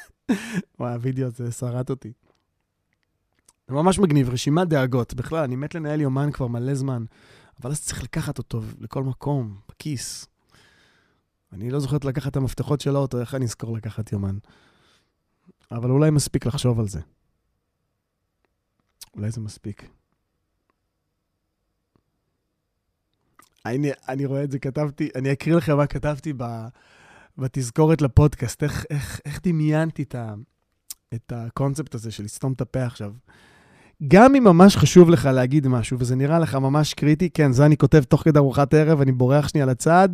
וואי, 0.80 0.92
הווידאו 0.92 1.26
הזה 1.26 1.52
שרט 1.52 1.90
אותי. 1.90 2.12
זה 3.68 3.74
ממש 3.74 3.98
מגניב, 3.98 4.30
רשימת 4.30 4.68
דאגות. 4.68 5.14
בכלל, 5.14 5.44
אני 5.44 5.56
מת 5.56 5.74
לנהל 5.74 6.00
יומן 6.00 6.30
כבר 6.32 6.46
מלא 6.46 6.74
זמן, 6.74 7.04
אבל 7.60 7.70
אז 7.70 7.84
צריך 7.84 8.02
לקחת 8.02 8.38
אותו 8.38 8.60
לכל 8.80 9.04
מקום, 9.04 9.60
בכיס. 9.68 10.26
אני 11.52 11.70
לא 11.70 11.80
זוכרת 11.80 12.04
לקחת 12.04 12.30
את 12.30 12.36
המפתחות 12.36 12.80
של 12.80 12.96
האוטו, 12.96 13.20
איך 13.20 13.34
אני 13.34 13.44
אזכור 13.44 13.76
לקחת 13.76 14.12
יומן? 14.12 14.38
אבל 15.70 15.90
אולי 15.90 16.10
מספיק 16.10 16.46
לחשוב 16.46 16.80
על 16.80 16.88
זה. 16.88 17.00
אולי 19.16 19.30
זה 19.30 19.40
מספיק. 19.40 19.88
אני, 23.66 23.90
אני 24.08 24.26
רואה 24.26 24.44
את 24.44 24.50
זה, 24.50 24.58
כתבתי, 24.58 25.08
אני 25.14 25.32
אקריא 25.32 25.56
לכם 25.56 25.76
מה 25.76 25.86
כתבתי 25.86 26.32
ב, 26.36 26.44
בתזכורת 27.38 28.02
לפודקאסט, 28.02 28.62
איך, 28.62 28.84
איך, 28.90 29.20
איך 29.24 29.40
דמיינתי 29.42 30.02
את, 30.02 30.14
ה, 30.14 30.34
את 31.14 31.32
הקונספט 31.36 31.94
הזה 31.94 32.10
של 32.10 32.24
לסתום 32.24 32.52
את 32.52 32.60
הפה 32.60 32.84
עכשיו. 32.86 33.12
גם 34.08 34.34
אם 34.34 34.44
ממש 34.44 34.76
חשוב 34.76 35.10
לך 35.10 35.28
להגיד 35.32 35.68
משהו 35.68 35.98
וזה 36.00 36.16
נראה 36.16 36.38
לך 36.38 36.54
ממש 36.54 36.94
קריטי, 36.94 37.30
כן, 37.30 37.52
זה 37.52 37.66
אני 37.66 37.76
כותב 37.76 38.02
תוך 38.02 38.22
כדי 38.22 38.38
ארוחת 38.38 38.74
ערב, 38.74 39.00
אני 39.00 39.12
בורח 39.12 39.48
שנייה 39.48 39.66
לצד 39.66 40.08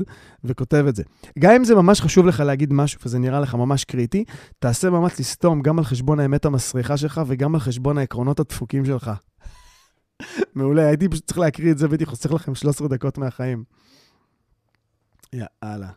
וכותב 0.44 0.84
את 0.88 0.96
זה. 0.96 1.02
גם 1.38 1.52
אם 1.52 1.64
זה 1.64 1.74
ממש 1.74 2.00
חשוב 2.00 2.26
לך 2.26 2.40
להגיד 2.40 2.72
משהו 2.72 3.00
וזה 3.04 3.18
נראה 3.18 3.40
לך 3.40 3.54
ממש 3.54 3.84
קריטי, 3.84 4.24
תעשה 4.58 4.90
מאמץ 4.90 5.20
לסתום 5.20 5.62
גם 5.62 5.78
על 5.78 5.84
חשבון 5.84 6.20
האמת 6.20 6.44
המסריחה 6.44 6.96
שלך 6.96 7.20
וגם 7.26 7.54
על 7.54 7.60
חשבון 7.60 7.98
העקרונות 7.98 8.40
הדפוקים 8.40 8.84
שלך. 8.84 9.10
מעולה, 10.54 10.86
הייתי 10.86 11.08
פשוט 11.08 11.24
צריך 11.24 11.38
להקריא 11.38 11.72
את 11.72 11.78
זה 11.78 11.86
והייתי 11.88 12.06
חוסך 12.06 12.32
לכם 12.32 12.54
13 12.54 12.88
דקות 12.88 13.18
מהחיים. 13.18 13.64
יאללה. 15.32 15.88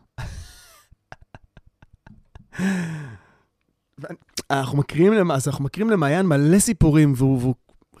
אנחנו 4.50 4.78
מקריאים, 4.78 5.90
למעיין 5.90 6.26
מלא 6.26 6.58
סיפורים, 6.58 7.12
והוא, 7.16 7.38
והוא 7.40 7.54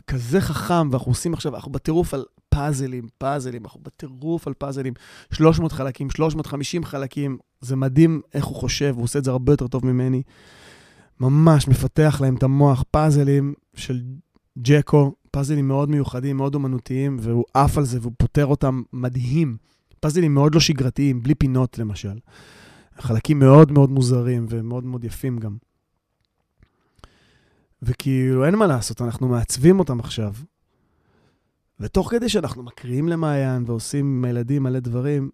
כזה 0.06 0.40
חכם, 0.40 0.88
ואנחנו 0.90 1.10
עושים 1.10 1.34
עכשיו, 1.34 1.54
אנחנו 1.54 1.72
בטירוף 1.72 2.14
על 2.14 2.24
פאזלים, 2.48 3.06
פאזלים, 3.18 3.64
אנחנו 3.64 3.80
בטירוף 3.82 4.46
על 4.46 4.54
פאזלים. 4.54 4.92
300 5.32 5.72
חלקים, 5.72 6.10
350 6.10 6.84
חלקים, 6.84 7.38
זה 7.60 7.76
מדהים 7.76 8.20
איך 8.34 8.44
הוא 8.44 8.56
חושב, 8.56 8.94
הוא 8.96 9.04
עושה 9.04 9.18
את 9.18 9.24
זה 9.24 9.30
הרבה 9.30 9.52
יותר 9.52 9.66
טוב 9.66 9.86
ממני. 9.86 10.22
ממש 11.20 11.68
מפתח 11.68 12.18
להם 12.20 12.34
את 12.34 12.42
המוח, 12.42 12.84
פאזלים 12.90 13.54
של 13.74 14.02
ג'קו, 14.58 15.14
פאזלים 15.30 15.68
מאוד 15.68 15.90
מיוחדים, 15.90 16.36
מאוד 16.36 16.54
אומנותיים, 16.54 17.16
והוא 17.20 17.44
עף 17.54 17.78
על 17.78 17.84
זה 17.84 17.98
והוא 18.00 18.12
פותר 18.18 18.46
אותם 18.46 18.82
מדהים. 18.92 19.56
פאזלים 20.00 20.34
מאוד 20.34 20.54
לא 20.54 20.60
שגרתיים, 20.60 21.22
בלי 21.22 21.34
פינות 21.34 21.78
למשל. 21.78 22.18
חלקים 22.98 23.38
מאוד 23.38 23.72
מאוד 23.72 23.90
מוזרים 23.90 24.46
ומאוד 24.48 24.84
מאוד 24.84 25.04
יפים 25.04 25.38
גם. 25.38 25.56
וכאילו, 27.82 28.46
אין 28.46 28.54
מה 28.54 28.66
לעשות, 28.66 29.02
אנחנו 29.02 29.28
מעצבים 29.28 29.78
אותם 29.78 30.00
עכשיו. 30.00 30.32
ותוך 31.80 32.10
כדי 32.10 32.28
שאנחנו 32.28 32.62
מקריאים 32.62 33.08
למעיין 33.08 33.64
ועושים 33.66 34.06
עם 34.06 34.24
הילדים 34.24 34.62
מלא 34.62 34.80
דברים, 34.80 35.30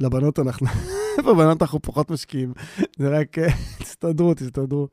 לבנות 0.00 0.38
אנחנו, 0.38 0.66
בבנות 1.26 1.62
אנחנו 1.62 1.82
פחות 1.82 2.10
משקיעים. 2.10 2.52
זה 2.96 3.18
רק, 3.18 3.36
תסתדרו, 3.82 4.34
תסתדרו. 4.34 4.88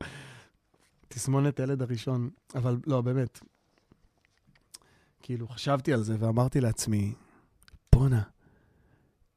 תסמונת 1.08 1.60
הילד 1.60 1.82
הראשון. 1.82 2.30
אבל 2.54 2.76
לא, 2.86 3.00
באמת. 3.00 3.40
כאילו, 5.22 5.48
חשבתי 5.48 5.92
על 5.92 6.02
זה 6.02 6.16
ואמרתי 6.18 6.60
לעצמי, 6.60 7.14
בואנה, 7.94 8.22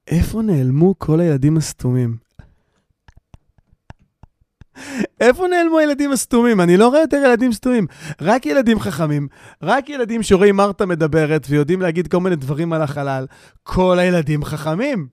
איפה 0.08 0.42
נעלמו 0.42 0.96
כל 1.00 1.20
הילדים 1.20 1.58
הסתומים? 1.58 2.18
איפה 5.28 5.48
נעלמו 5.48 5.80
הילדים 5.80 6.12
הסתומים? 6.12 6.62
אני 6.62 6.78
לא 6.78 6.88
רואה 6.88 7.00
יותר 7.02 7.18
ילדים 7.18 7.54
סתומים. 7.54 7.88
רק 8.22 8.46
ילדים 8.46 8.80
חכמים, 8.80 9.28
רק 9.62 9.90
ילדים 9.90 10.24
שרואים 10.24 10.56
מרתה 10.56 10.86
מדברת 10.86 11.46
ויודעים 11.50 11.82
להגיד 11.82 12.08
כל 12.08 12.20
מיני 12.20 12.36
דברים 12.36 12.74
על 12.74 12.82
החלל. 12.82 13.26
כל 13.64 14.00
הילדים 14.00 14.44
חכמים. 14.44 15.08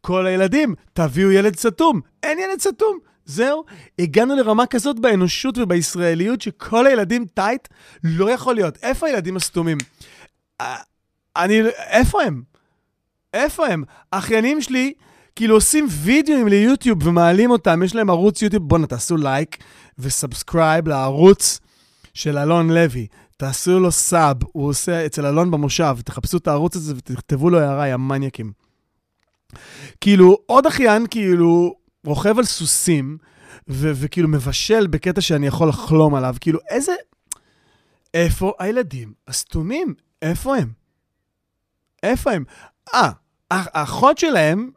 כל 0.00 0.26
הילדים, 0.26 0.74
תביאו 0.92 1.30
ילד 1.30 1.56
סתום. 1.56 2.00
אין 2.22 2.38
ילד 2.38 2.60
סתום. 2.60 2.98
זהו, 3.24 3.64
הגענו 3.98 4.36
לרמה 4.36 4.66
כזאת 4.66 4.98
באנושות 4.98 5.58
ובישראליות 5.58 6.40
שכל 6.40 6.86
הילדים 6.86 7.26
טייט, 7.34 7.68
לא 8.04 8.30
יכול 8.30 8.54
להיות. 8.54 8.78
איפה 8.82 9.06
הילדים 9.06 9.36
הסתומים? 9.36 9.78
אה, 10.60 10.76
אני, 11.36 11.60
איפה 11.90 12.22
הם? 12.22 12.42
איפה 13.34 13.66
הם? 13.66 13.84
אחיינים 14.10 14.60
שלי, 14.62 14.92
כאילו 15.36 15.54
עושים 15.54 15.86
וידאוים 15.90 16.48
ליוטיוב 16.48 17.06
ומעלים 17.06 17.50
אותם, 17.50 17.82
יש 17.82 17.94
להם 17.94 18.10
ערוץ 18.10 18.42
יוטיוב, 18.42 18.68
בואנה, 18.68 18.86
תעשו 18.86 19.16
לייק 19.16 19.56
ו 19.98 20.07
subscribe 20.07 20.88
לערוץ 20.88 21.60
של 22.14 22.38
אלון 22.38 22.70
לוי. 22.70 23.06
תעשו 23.36 23.80
לו 23.80 23.92
sub, 23.92 24.36
הוא 24.52 24.68
עושה 24.68 25.06
אצל 25.06 25.26
אלון 25.26 25.50
במושב, 25.50 25.96
תחפשו 26.04 26.36
את 26.36 26.48
הערוץ 26.48 26.76
הזה 26.76 26.94
ותכתבו 26.96 27.50
לו 27.50 27.58
הערה, 27.58 27.88
יא 27.88 27.96
מניאקים. 27.96 28.52
כאילו, 30.00 30.38
עוד 30.46 30.66
אחיין, 30.66 31.06
כאילו, 31.10 31.74
רוכב 32.06 32.38
על 32.38 32.44
סוסים, 32.44 33.18
ו- 33.68 33.92
וכאילו 33.94 34.28
מבשל 34.28 34.86
בקטע 34.86 35.20
שאני 35.20 35.46
יכול 35.46 35.68
לחלום 35.68 36.14
עליו, 36.14 36.36
כאילו, 36.40 36.58
איזה... 36.68 36.92
איפה 38.14 38.52
הילדים 38.58 39.12
הסתומים? 39.28 39.94
איפה 40.22 40.56
הם? 40.56 40.72
איפה 42.02 42.32
הם? 42.32 42.44
אה, 42.94 43.10
האחות 43.50 44.18
שלהם, 44.18 44.70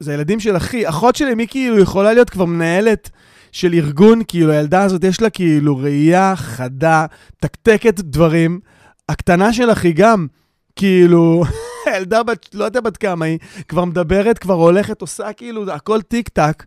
זה 0.00 0.10
הילדים 0.10 0.40
של 0.40 0.56
אחי, 0.56 0.88
אחות 0.88 1.16
שלהם 1.16 1.38
היא 1.38 1.48
כאילו 1.50 1.78
יכולה 1.78 2.12
להיות 2.12 2.30
כבר 2.30 2.44
מנהלת 2.44 3.10
של 3.52 3.74
ארגון, 3.74 4.22
כאילו 4.28 4.52
הילדה 4.52 4.82
הזאת 4.82 5.04
יש 5.04 5.22
לה 5.22 5.30
כאילו 5.30 5.76
ראייה 5.76 6.36
חדה, 6.36 7.06
תקתקת 7.40 8.00
דברים. 8.00 8.60
הקטנה 9.08 9.52
של 9.52 9.72
אחי 9.72 9.92
גם, 9.92 10.26
כאילו, 10.76 11.44
הילדה 11.92 12.22
בת, 12.22 12.54
לא 12.54 12.64
יודע 12.64 12.80
בת 12.80 12.96
כמה 12.96 13.24
היא, 13.24 13.38
כבר 13.68 13.84
מדברת, 13.84 14.38
כבר 14.38 14.54
הולכת, 14.54 15.00
עושה 15.00 15.32
כאילו 15.32 15.72
הכל 15.72 16.02
טיק 16.02 16.28
טק. 16.28 16.64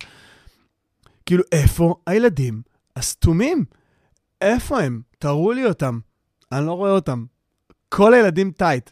כאילו, 1.26 1.44
איפה 1.52 1.96
הילדים 2.08 2.62
הסתומים? 2.96 3.66
איפה 4.42 4.80
הם? 4.80 5.02
תראו 5.20 5.52
לי 5.52 5.66
אותם. 5.66 6.00
אני 6.52 6.66
לא 6.66 6.72
רואה 6.72 6.92
אותם. 6.92 7.26
כל 7.90 8.14
הילדים 8.14 8.52
טייט. 8.52 8.90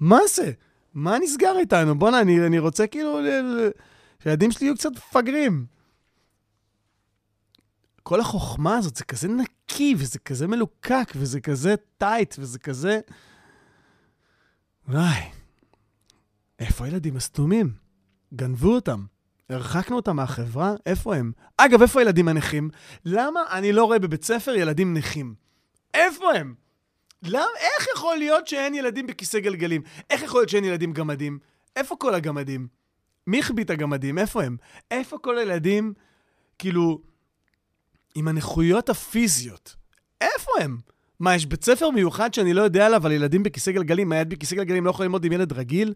מה 0.00 0.18
זה? 0.34 0.50
מה 0.94 1.18
נסגר 1.18 1.58
איתנו? 1.58 1.98
בואנה, 1.98 2.20
אני, 2.20 2.46
אני 2.46 2.58
רוצה 2.58 2.86
כאילו 2.86 3.18
שהילדים 4.22 4.52
שלי 4.52 4.66
יהיו 4.66 4.74
קצת 4.74 4.90
מפגרים. 4.96 5.66
כל 8.02 8.20
החוכמה 8.20 8.76
הזאת, 8.76 8.96
זה 8.96 9.04
כזה 9.04 9.28
נקי, 9.28 9.94
וזה 9.98 10.18
כזה 10.18 10.46
מלוקק, 10.46 11.12
וזה 11.16 11.40
כזה 11.40 11.74
טייט, 11.98 12.34
וזה 12.38 12.58
כזה... 12.58 13.00
וואי, 14.88 15.20
איפה 16.58 16.84
הילדים 16.84 17.16
הסתומים? 17.16 17.72
גנבו 18.34 18.74
אותם. 18.74 19.04
הרחקנו 19.48 19.96
אותם 19.96 20.16
מהחברה? 20.16 20.74
איפה 20.86 21.16
הם? 21.16 21.32
אגב, 21.56 21.82
איפה 21.82 22.00
הילדים 22.00 22.28
הנכים? 22.28 22.70
למה 23.04 23.40
אני 23.50 23.72
לא 23.72 23.84
רואה 23.84 23.98
בבית 23.98 24.24
ספר 24.24 24.54
ילדים 24.54 24.94
נכים? 24.94 25.34
איפה 25.94 26.32
הם? 26.34 26.54
למה? 27.22 27.44
איך 27.60 27.86
יכול 27.94 28.16
להיות 28.16 28.48
שאין 28.48 28.74
ילדים 28.74 29.06
בכיסא 29.06 29.38
גלגלים? 29.38 29.82
איך 30.10 30.22
יכול 30.22 30.40
להיות 30.40 30.48
שאין 30.48 30.64
ילדים 30.64 30.92
גמדים? 30.92 31.38
איפה 31.76 31.96
כל 31.96 32.14
הגמדים? 32.14 32.68
מי 33.26 33.38
החביא 33.38 33.64
את 33.64 33.70
הגמדים? 33.70 34.18
איפה 34.18 34.42
הם? 34.42 34.56
איפה 34.90 35.18
כל 35.18 35.38
הילדים, 35.38 35.92
כאילו, 36.58 37.00
עם 38.14 38.28
הנכויות 38.28 38.88
הפיזיות? 38.88 39.76
איפה 40.20 40.50
הם? 40.60 40.78
מה, 41.20 41.34
יש 41.34 41.46
בית 41.46 41.64
ספר 41.64 41.90
מיוחד 41.90 42.34
שאני 42.34 42.54
לא 42.54 42.62
יודע 42.62 42.86
עליו 42.86 43.06
על 43.06 43.12
ילדים 43.12 43.42
בכיסא 43.42 43.72
גלגלים? 43.72 44.08
מה, 44.08 44.16
ילד 44.16 44.30
בכיסא 44.30 44.56
גלגלים 44.56 44.84
לא 44.84 44.90
יכול 44.90 45.04
ללמוד 45.04 45.24
עם 45.24 45.32
ילד 45.32 45.52
רגיל? 45.52 45.94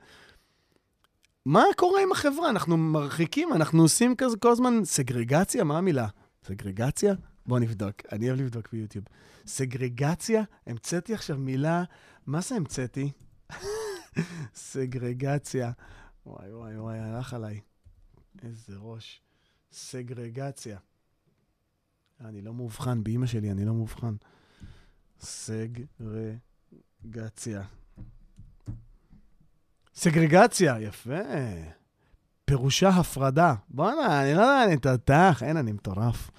מה 1.46 1.64
קורה 1.77 2.03
עם 2.03 2.12
החברה? 2.12 2.51
אנחנו 2.51 2.77
מרחיקים, 2.77 3.53
אנחנו 3.53 3.83
עושים 3.83 4.16
כזה 4.16 4.37
כל 4.37 4.51
הזמן 4.51 4.85
סגרגציה? 4.85 5.64
מה 5.64 5.79
המילה? 5.79 6.07
סגרגציה? 6.46 7.14
בוא 7.46 7.59
נבדוק, 7.59 7.94
אני 8.12 8.28
אוהב 8.28 8.40
לבדוק 8.40 8.68
ביוטיוב. 8.72 9.04
סגרגציה? 9.46 10.42
המצאתי 10.66 11.14
עכשיו 11.14 11.38
מילה, 11.38 11.85
מה 12.26 12.40
זה 12.40 12.54
המצאתי? 12.54 13.11
סגרגציה. 14.54 15.72
וואי, 16.26 16.52
וואי, 16.52 16.78
וואי, 16.78 16.98
הלך 16.98 17.35
עליי. 17.35 17.61
איזה 18.42 18.76
ראש. 18.76 19.22
סגרגציה. 19.72 20.78
אני 22.20 22.42
לא 22.42 22.54
מאובחן, 22.54 23.04
באימא 23.04 23.26
שלי 23.26 23.50
אני 23.50 23.64
לא 23.64 23.74
מאובחן. 23.74 24.14
סגרגציה. 25.20 26.02
סגרגציה, 29.94 30.80
יפה. 30.80 31.20
פירושה 32.44 32.88
הפרדה. 32.88 33.54
בואנה, 33.68 34.22
אני 34.22 34.35
לא 34.35 34.40
יודע, 34.40 34.64
אני 34.64 34.76
תותח, 34.76 35.42
אין, 35.42 35.57
אני 35.57 35.72
מטורף. 35.72 36.30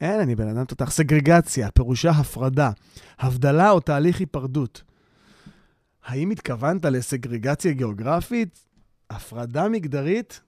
אין, 0.00 0.20
אני 0.20 0.34
בן 0.34 0.48
אדם 0.48 0.64
תותח. 0.64 0.90
סגרגציה, 0.90 1.70
פירושה 1.70 2.10
הפרדה. 2.10 2.70
הבדלה 3.18 3.70
או 3.70 3.80
תהליך 3.80 4.20
היפרדות. 4.20 4.82
האם 6.04 6.30
התכוונת 6.30 6.84
לסגרגציה 6.84 7.72
גיאוגרפית? 7.72 8.64
הפרדה 9.10 9.68
מגדרית? 9.68 10.40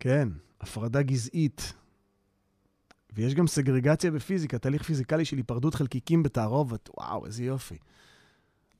כן, 0.00 0.28
הפרדה 0.60 1.02
גזעית. 1.02 1.72
ויש 3.14 3.34
גם 3.34 3.46
סגרגציה 3.46 4.10
בפיזיקה, 4.10 4.58
תהליך 4.58 4.82
פיזיקלי 4.82 5.24
של 5.24 5.36
היפרדות 5.36 5.74
חלקיקים 5.74 6.22
בתערובת. 6.22 6.88
וואו, 6.96 7.26
איזה 7.26 7.44
יופי. 7.44 7.76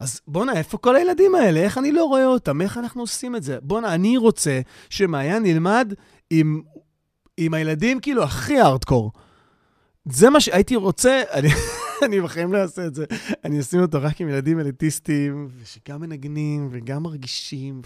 אז 0.00 0.20
בואנה, 0.26 0.52
איפה 0.52 0.78
כל 0.78 0.96
הילדים 0.96 1.34
האלה? 1.34 1.60
איך 1.60 1.78
אני 1.78 1.92
לא 1.92 2.04
רואה 2.04 2.26
אותם? 2.26 2.60
איך 2.60 2.78
אנחנו 2.78 3.00
עושים 3.00 3.36
את 3.36 3.42
זה? 3.42 3.58
בואנה, 3.62 3.94
אני 3.94 4.16
רוצה 4.16 4.60
שמעיין 4.90 5.46
ילמד 5.46 5.94
עם, 6.30 6.62
עם 7.38 7.54
הילדים 7.54 8.00
כאילו 8.00 8.22
הכי 8.22 8.58
הארדקור. 8.58 9.12
זה 10.04 10.30
מה 10.30 10.40
שהייתי 10.40 10.76
רוצה, 10.76 11.22
אני, 11.36 11.48
אני 12.04 12.20
בחיים 12.20 12.52
לא 12.52 12.58
אעשה 12.58 12.86
את 12.86 12.94
זה. 12.94 13.04
אני 13.44 13.60
אשים 13.60 13.80
אותו 13.80 13.98
רק 14.02 14.20
עם 14.20 14.28
ילדים 14.28 14.60
אליטיסטים, 14.60 15.48
שגם 15.64 16.00
מנגנים 16.00 16.68
וגם 16.70 17.02
מרגישים. 17.02 17.82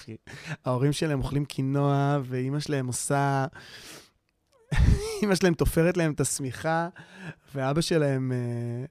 ההורים 0.65 0.93
שלהם 0.93 1.19
אוכלים 1.19 1.45
קינוע, 1.45 2.19
ואימא 2.25 2.61
שלהם 2.61 2.87
עושה... 2.87 3.47
אימא 5.23 5.35
שלהם 5.35 5.55
תופרת 5.55 5.97
להם 5.97 6.13
את 6.13 6.21
השמיכה, 6.21 6.89
ואבא 7.55 7.81
שלהם... 7.81 8.33
אה, 8.33 8.85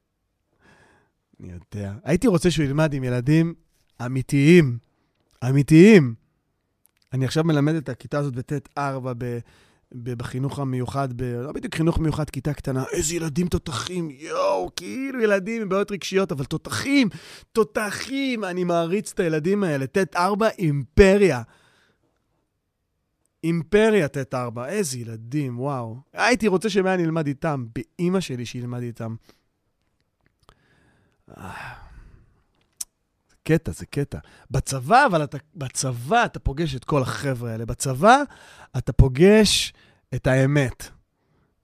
אני 1.39 1.51
יודע. 1.51 1.93
הייתי 2.03 2.27
רוצה 2.27 2.51
שהוא 2.51 2.65
ילמד 2.65 2.93
עם 2.93 3.03
ילדים 3.03 3.53
אמיתיים. 4.05 4.77
אמיתיים. 5.49 6.15
אני 7.13 7.25
עכשיו 7.25 7.43
מלמד 7.43 7.75
את 7.75 7.89
הכיתה 7.89 8.19
הזאת 8.19 8.35
בט' 8.35 8.77
4 8.77 9.13
ב... 9.17 9.39
בחינוך 9.93 10.59
המיוחד, 10.59 11.13
ב... 11.15 11.23
לא 11.23 11.51
בדיוק 11.51 11.75
חינוך 11.75 11.99
מיוחד, 11.99 12.29
כיתה 12.29 12.53
קטנה, 12.53 12.83
איזה 12.91 13.15
ילדים 13.15 13.47
תותחים, 13.47 14.09
יואו, 14.11 14.69
כאילו 14.75 15.21
ילדים 15.21 15.61
עם 15.61 15.69
בעיות 15.69 15.91
רגשיות, 15.91 16.31
אבל 16.31 16.45
תותחים, 16.45 17.09
תותחים, 17.51 18.43
אני 18.43 18.63
מעריץ 18.63 19.11
את 19.11 19.19
הילדים 19.19 19.63
האלה. 19.63 19.87
ט' 19.87 20.15
4, 20.15 20.47
אימפריה. 20.47 21.41
אימפריה 23.43 24.07
ט' 24.07 24.33
4, 24.33 24.67
איזה 24.67 24.99
ילדים, 24.99 25.59
וואו. 25.59 25.97
הייתי 26.13 26.47
רוצה 26.47 26.69
שמאן 26.69 26.99
ילמד 26.99 27.27
איתם, 27.27 27.65
באימא 27.75 28.19
שלי 28.19 28.45
שילמד 28.45 28.81
איתם. 28.81 29.15
קטע, 33.43 33.71
זה 33.71 33.85
קטע. 33.85 34.17
בצבא, 34.51 35.05
אבל 35.05 35.23
אתה, 35.23 35.37
בצבא 35.55 36.25
אתה 36.25 36.39
פוגש 36.39 36.75
את 36.75 36.85
כל 36.85 37.01
החבר'ה 37.01 37.51
האלה. 37.51 37.65
בצבא 37.65 38.17
אתה 38.77 38.93
פוגש 38.93 39.73
את 40.15 40.27
האמת, 40.27 40.89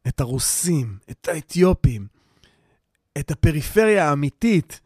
את 0.07 0.19
הרוסים, 0.19 0.97
את 1.11 1.27
האתיופים, 1.27 2.07
את 3.17 3.31
הפריפריה 3.31 4.09
האמיתית. 4.09 4.79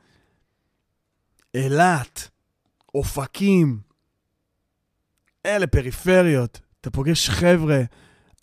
אילת, 1.53 2.29
אופקים, 2.95 3.79
אלה 5.45 5.67
פריפריות. 5.67 6.59
אתה 6.81 6.91
פוגש 6.91 7.29
חבר'ה 7.29 7.81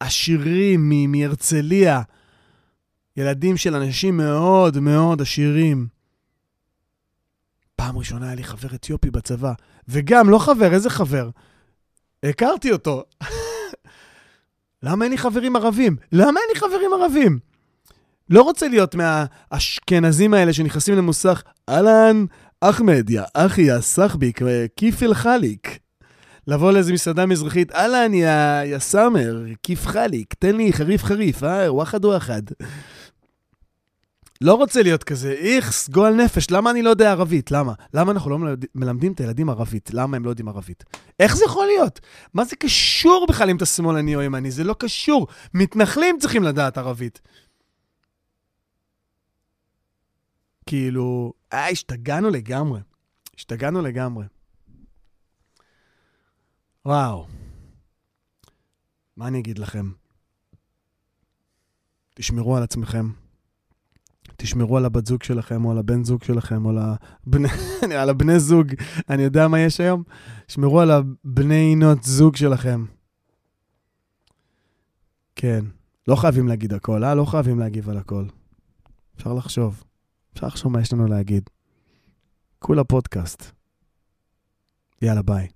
עשירים 0.01 0.93
מהרצליה, 1.13 2.03
ילדים 3.17 3.57
של 3.57 3.75
אנשים 3.75 4.17
מאוד 4.17 4.79
מאוד 4.79 5.23
עשירים. 5.23 5.98
פעם 7.79 7.99
ראשונה 7.99 8.27
היה 8.27 8.35
לי 8.35 8.45
חבר 8.45 8.75
אתיופי 8.75 9.11
בצבא, 9.11 9.53
וגם, 9.89 10.31
לא 10.31 10.39
חבר, 10.39 10.75
איזה 10.75 10.91
חבר? 10.91 11.29
הכרתי 12.23 12.73
אותו. 12.73 13.05
למה 14.83 15.05
אין 15.05 15.13
לי 15.13 15.19
חברים 15.19 15.57
ערבים? 15.57 15.97
למה 16.13 16.41
אין 16.41 16.49
לי 16.55 16.61
חברים 16.61 16.91
ערבים? 16.93 17.39
לא 18.31 18.43
רוצה 18.43 18.69
להיות 18.69 18.95
מהאשכנזים 18.95 20.35
האלה 20.35 20.53
שנכנסים 20.53 20.95
למוסך, 20.97 21.43
אהלן, 21.69 22.25
אחמד, 22.61 23.11
יא 23.11 23.23
אחי, 23.35 23.63
יא 23.63 23.81
סחביק, 23.81 24.43
אל 25.03 25.15
חליק. 25.15 25.79
לבוא 26.47 26.73
לאיזה 26.73 26.93
מסעדה 26.93 27.27
מזרחית, 27.27 27.73
אהלן, 27.73 28.15
יא 28.15 28.79
סאמר, 28.79 29.45
כיף 29.63 29.87
חליק, 29.87 30.35
תן 30.35 30.57
לי 30.57 30.73
חריף 30.73 31.05
חריף, 31.05 31.45
אה, 31.45 31.73
וואחד 31.73 32.05
וואחד. 32.05 32.43
לא 34.41 34.55
רוצה 34.55 34.83
להיות 34.83 35.05
כזה, 35.05 35.33
איכס, 35.33 35.89
גועל 35.89 36.15
נפש, 36.15 36.51
למה 36.51 36.71
אני 36.71 36.83
לא 36.83 36.91
יודע 36.91 37.11
ערבית? 37.11 37.51
למה? 37.51 37.73
למה 37.95 38.13
אנחנו 38.13 38.31
לא 38.31 38.39
מלמד- 38.39 38.65
מלמדים 38.75 39.13
את 39.13 39.21
הילדים 39.21 39.51
ערבית? 39.51 39.91
למה 39.93 40.17
הם 40.17 40.25
לא 40.25 40.31
יודעים 40.31 40.49
ערבית? 40.49 40.85
איך 41.21 41.37
זה 41.37 41.45
יכול 41.45 41.67
להיות? 41.67 42.01
מה 42.35 42.45
זה 42.45 42.57
קשור 42.57 43.27
בכלל 43.29 43.51
אם 43.51 43.57
אתה 43.57 43.67
שמאלני 43.67 44.17
או 44.17 44.23
ימני? 44.23 44.51
זה 44.51 44.65
לא 44.65 44.75
קשור. 44.79 45.27
מתנחלים 45.55 46.17
צריכים 46.21 46.43
לדעת 46.43 46.79
ערבית. 46.79 47.21
כאילו, 50.67 51.33
אה, 51.53 51.69
השתגענו 51.69 52.31
לגמרי. 52.31 52.81
השתגענו 53.37 53.83
לגמרי. 53.83 54.25
וואו. 56.87 57.27
מה 59.17 59.29
אני 59.29 59.39
אגיד 59.39 59.59
לכם? 59.59 59.91
תשמרו 62.15 62.57
על 62.57 62.63
עצמכם. 62.63 63.11
תשמרו 64.41 64.77
על 64.77 64.85
הבת 64.85 65.07
זוג 65.07 65.23
שלכם, 65.23 65.65
או 65.65 65.71
על 65.71 65.79
הבן 65.79 66.05
זוג 66.05 66.25
שלכם, 66.25 66.65
או 66.65 66.71
על 66.71 66.79
הבני, 66.79 67.49
על 68.01 68.11
הבני 68.11 68.41
זוג. 68.41 68.75
אני 69.11 69.23
יודע 69.23 69.49
מה 69.49 69.61
יש 69.61 69.81
היום? 69.81 70.03
שמרו 70.49 70.81
על 70.81 70.91
הבני 70.91 71.75
נות 71.75 72.05
זוג 72.05 72.37
שלכם. 72.37 72.85
כן. 75.37 75.65
לא 76.09 76.17
חייבים 76.17 76.49
להגיד 76.49 76.73
הכל, 76.73 77.05
אה? 77.05 77.15
לא 77.15 77.25
חייבים 77.25 77.59
להגיב 77.59 77.91
על 77.91 77.97
הכל. 77.97 78.25
אפשר 79.17 79.35
לחשוב. 79.35 79.85
אפשר 80.35 80.47
לחשוב 80.47 80.73
מה 80.73 80.81
יש 80.81 80.93
לנו 80.93 81.07
להגיד. 81.07 81.51
כולה 82.59 82.85
פודקאסט. 82.85 83.53
יאללה, 85.03 85.23
ביי. 85.23 85.49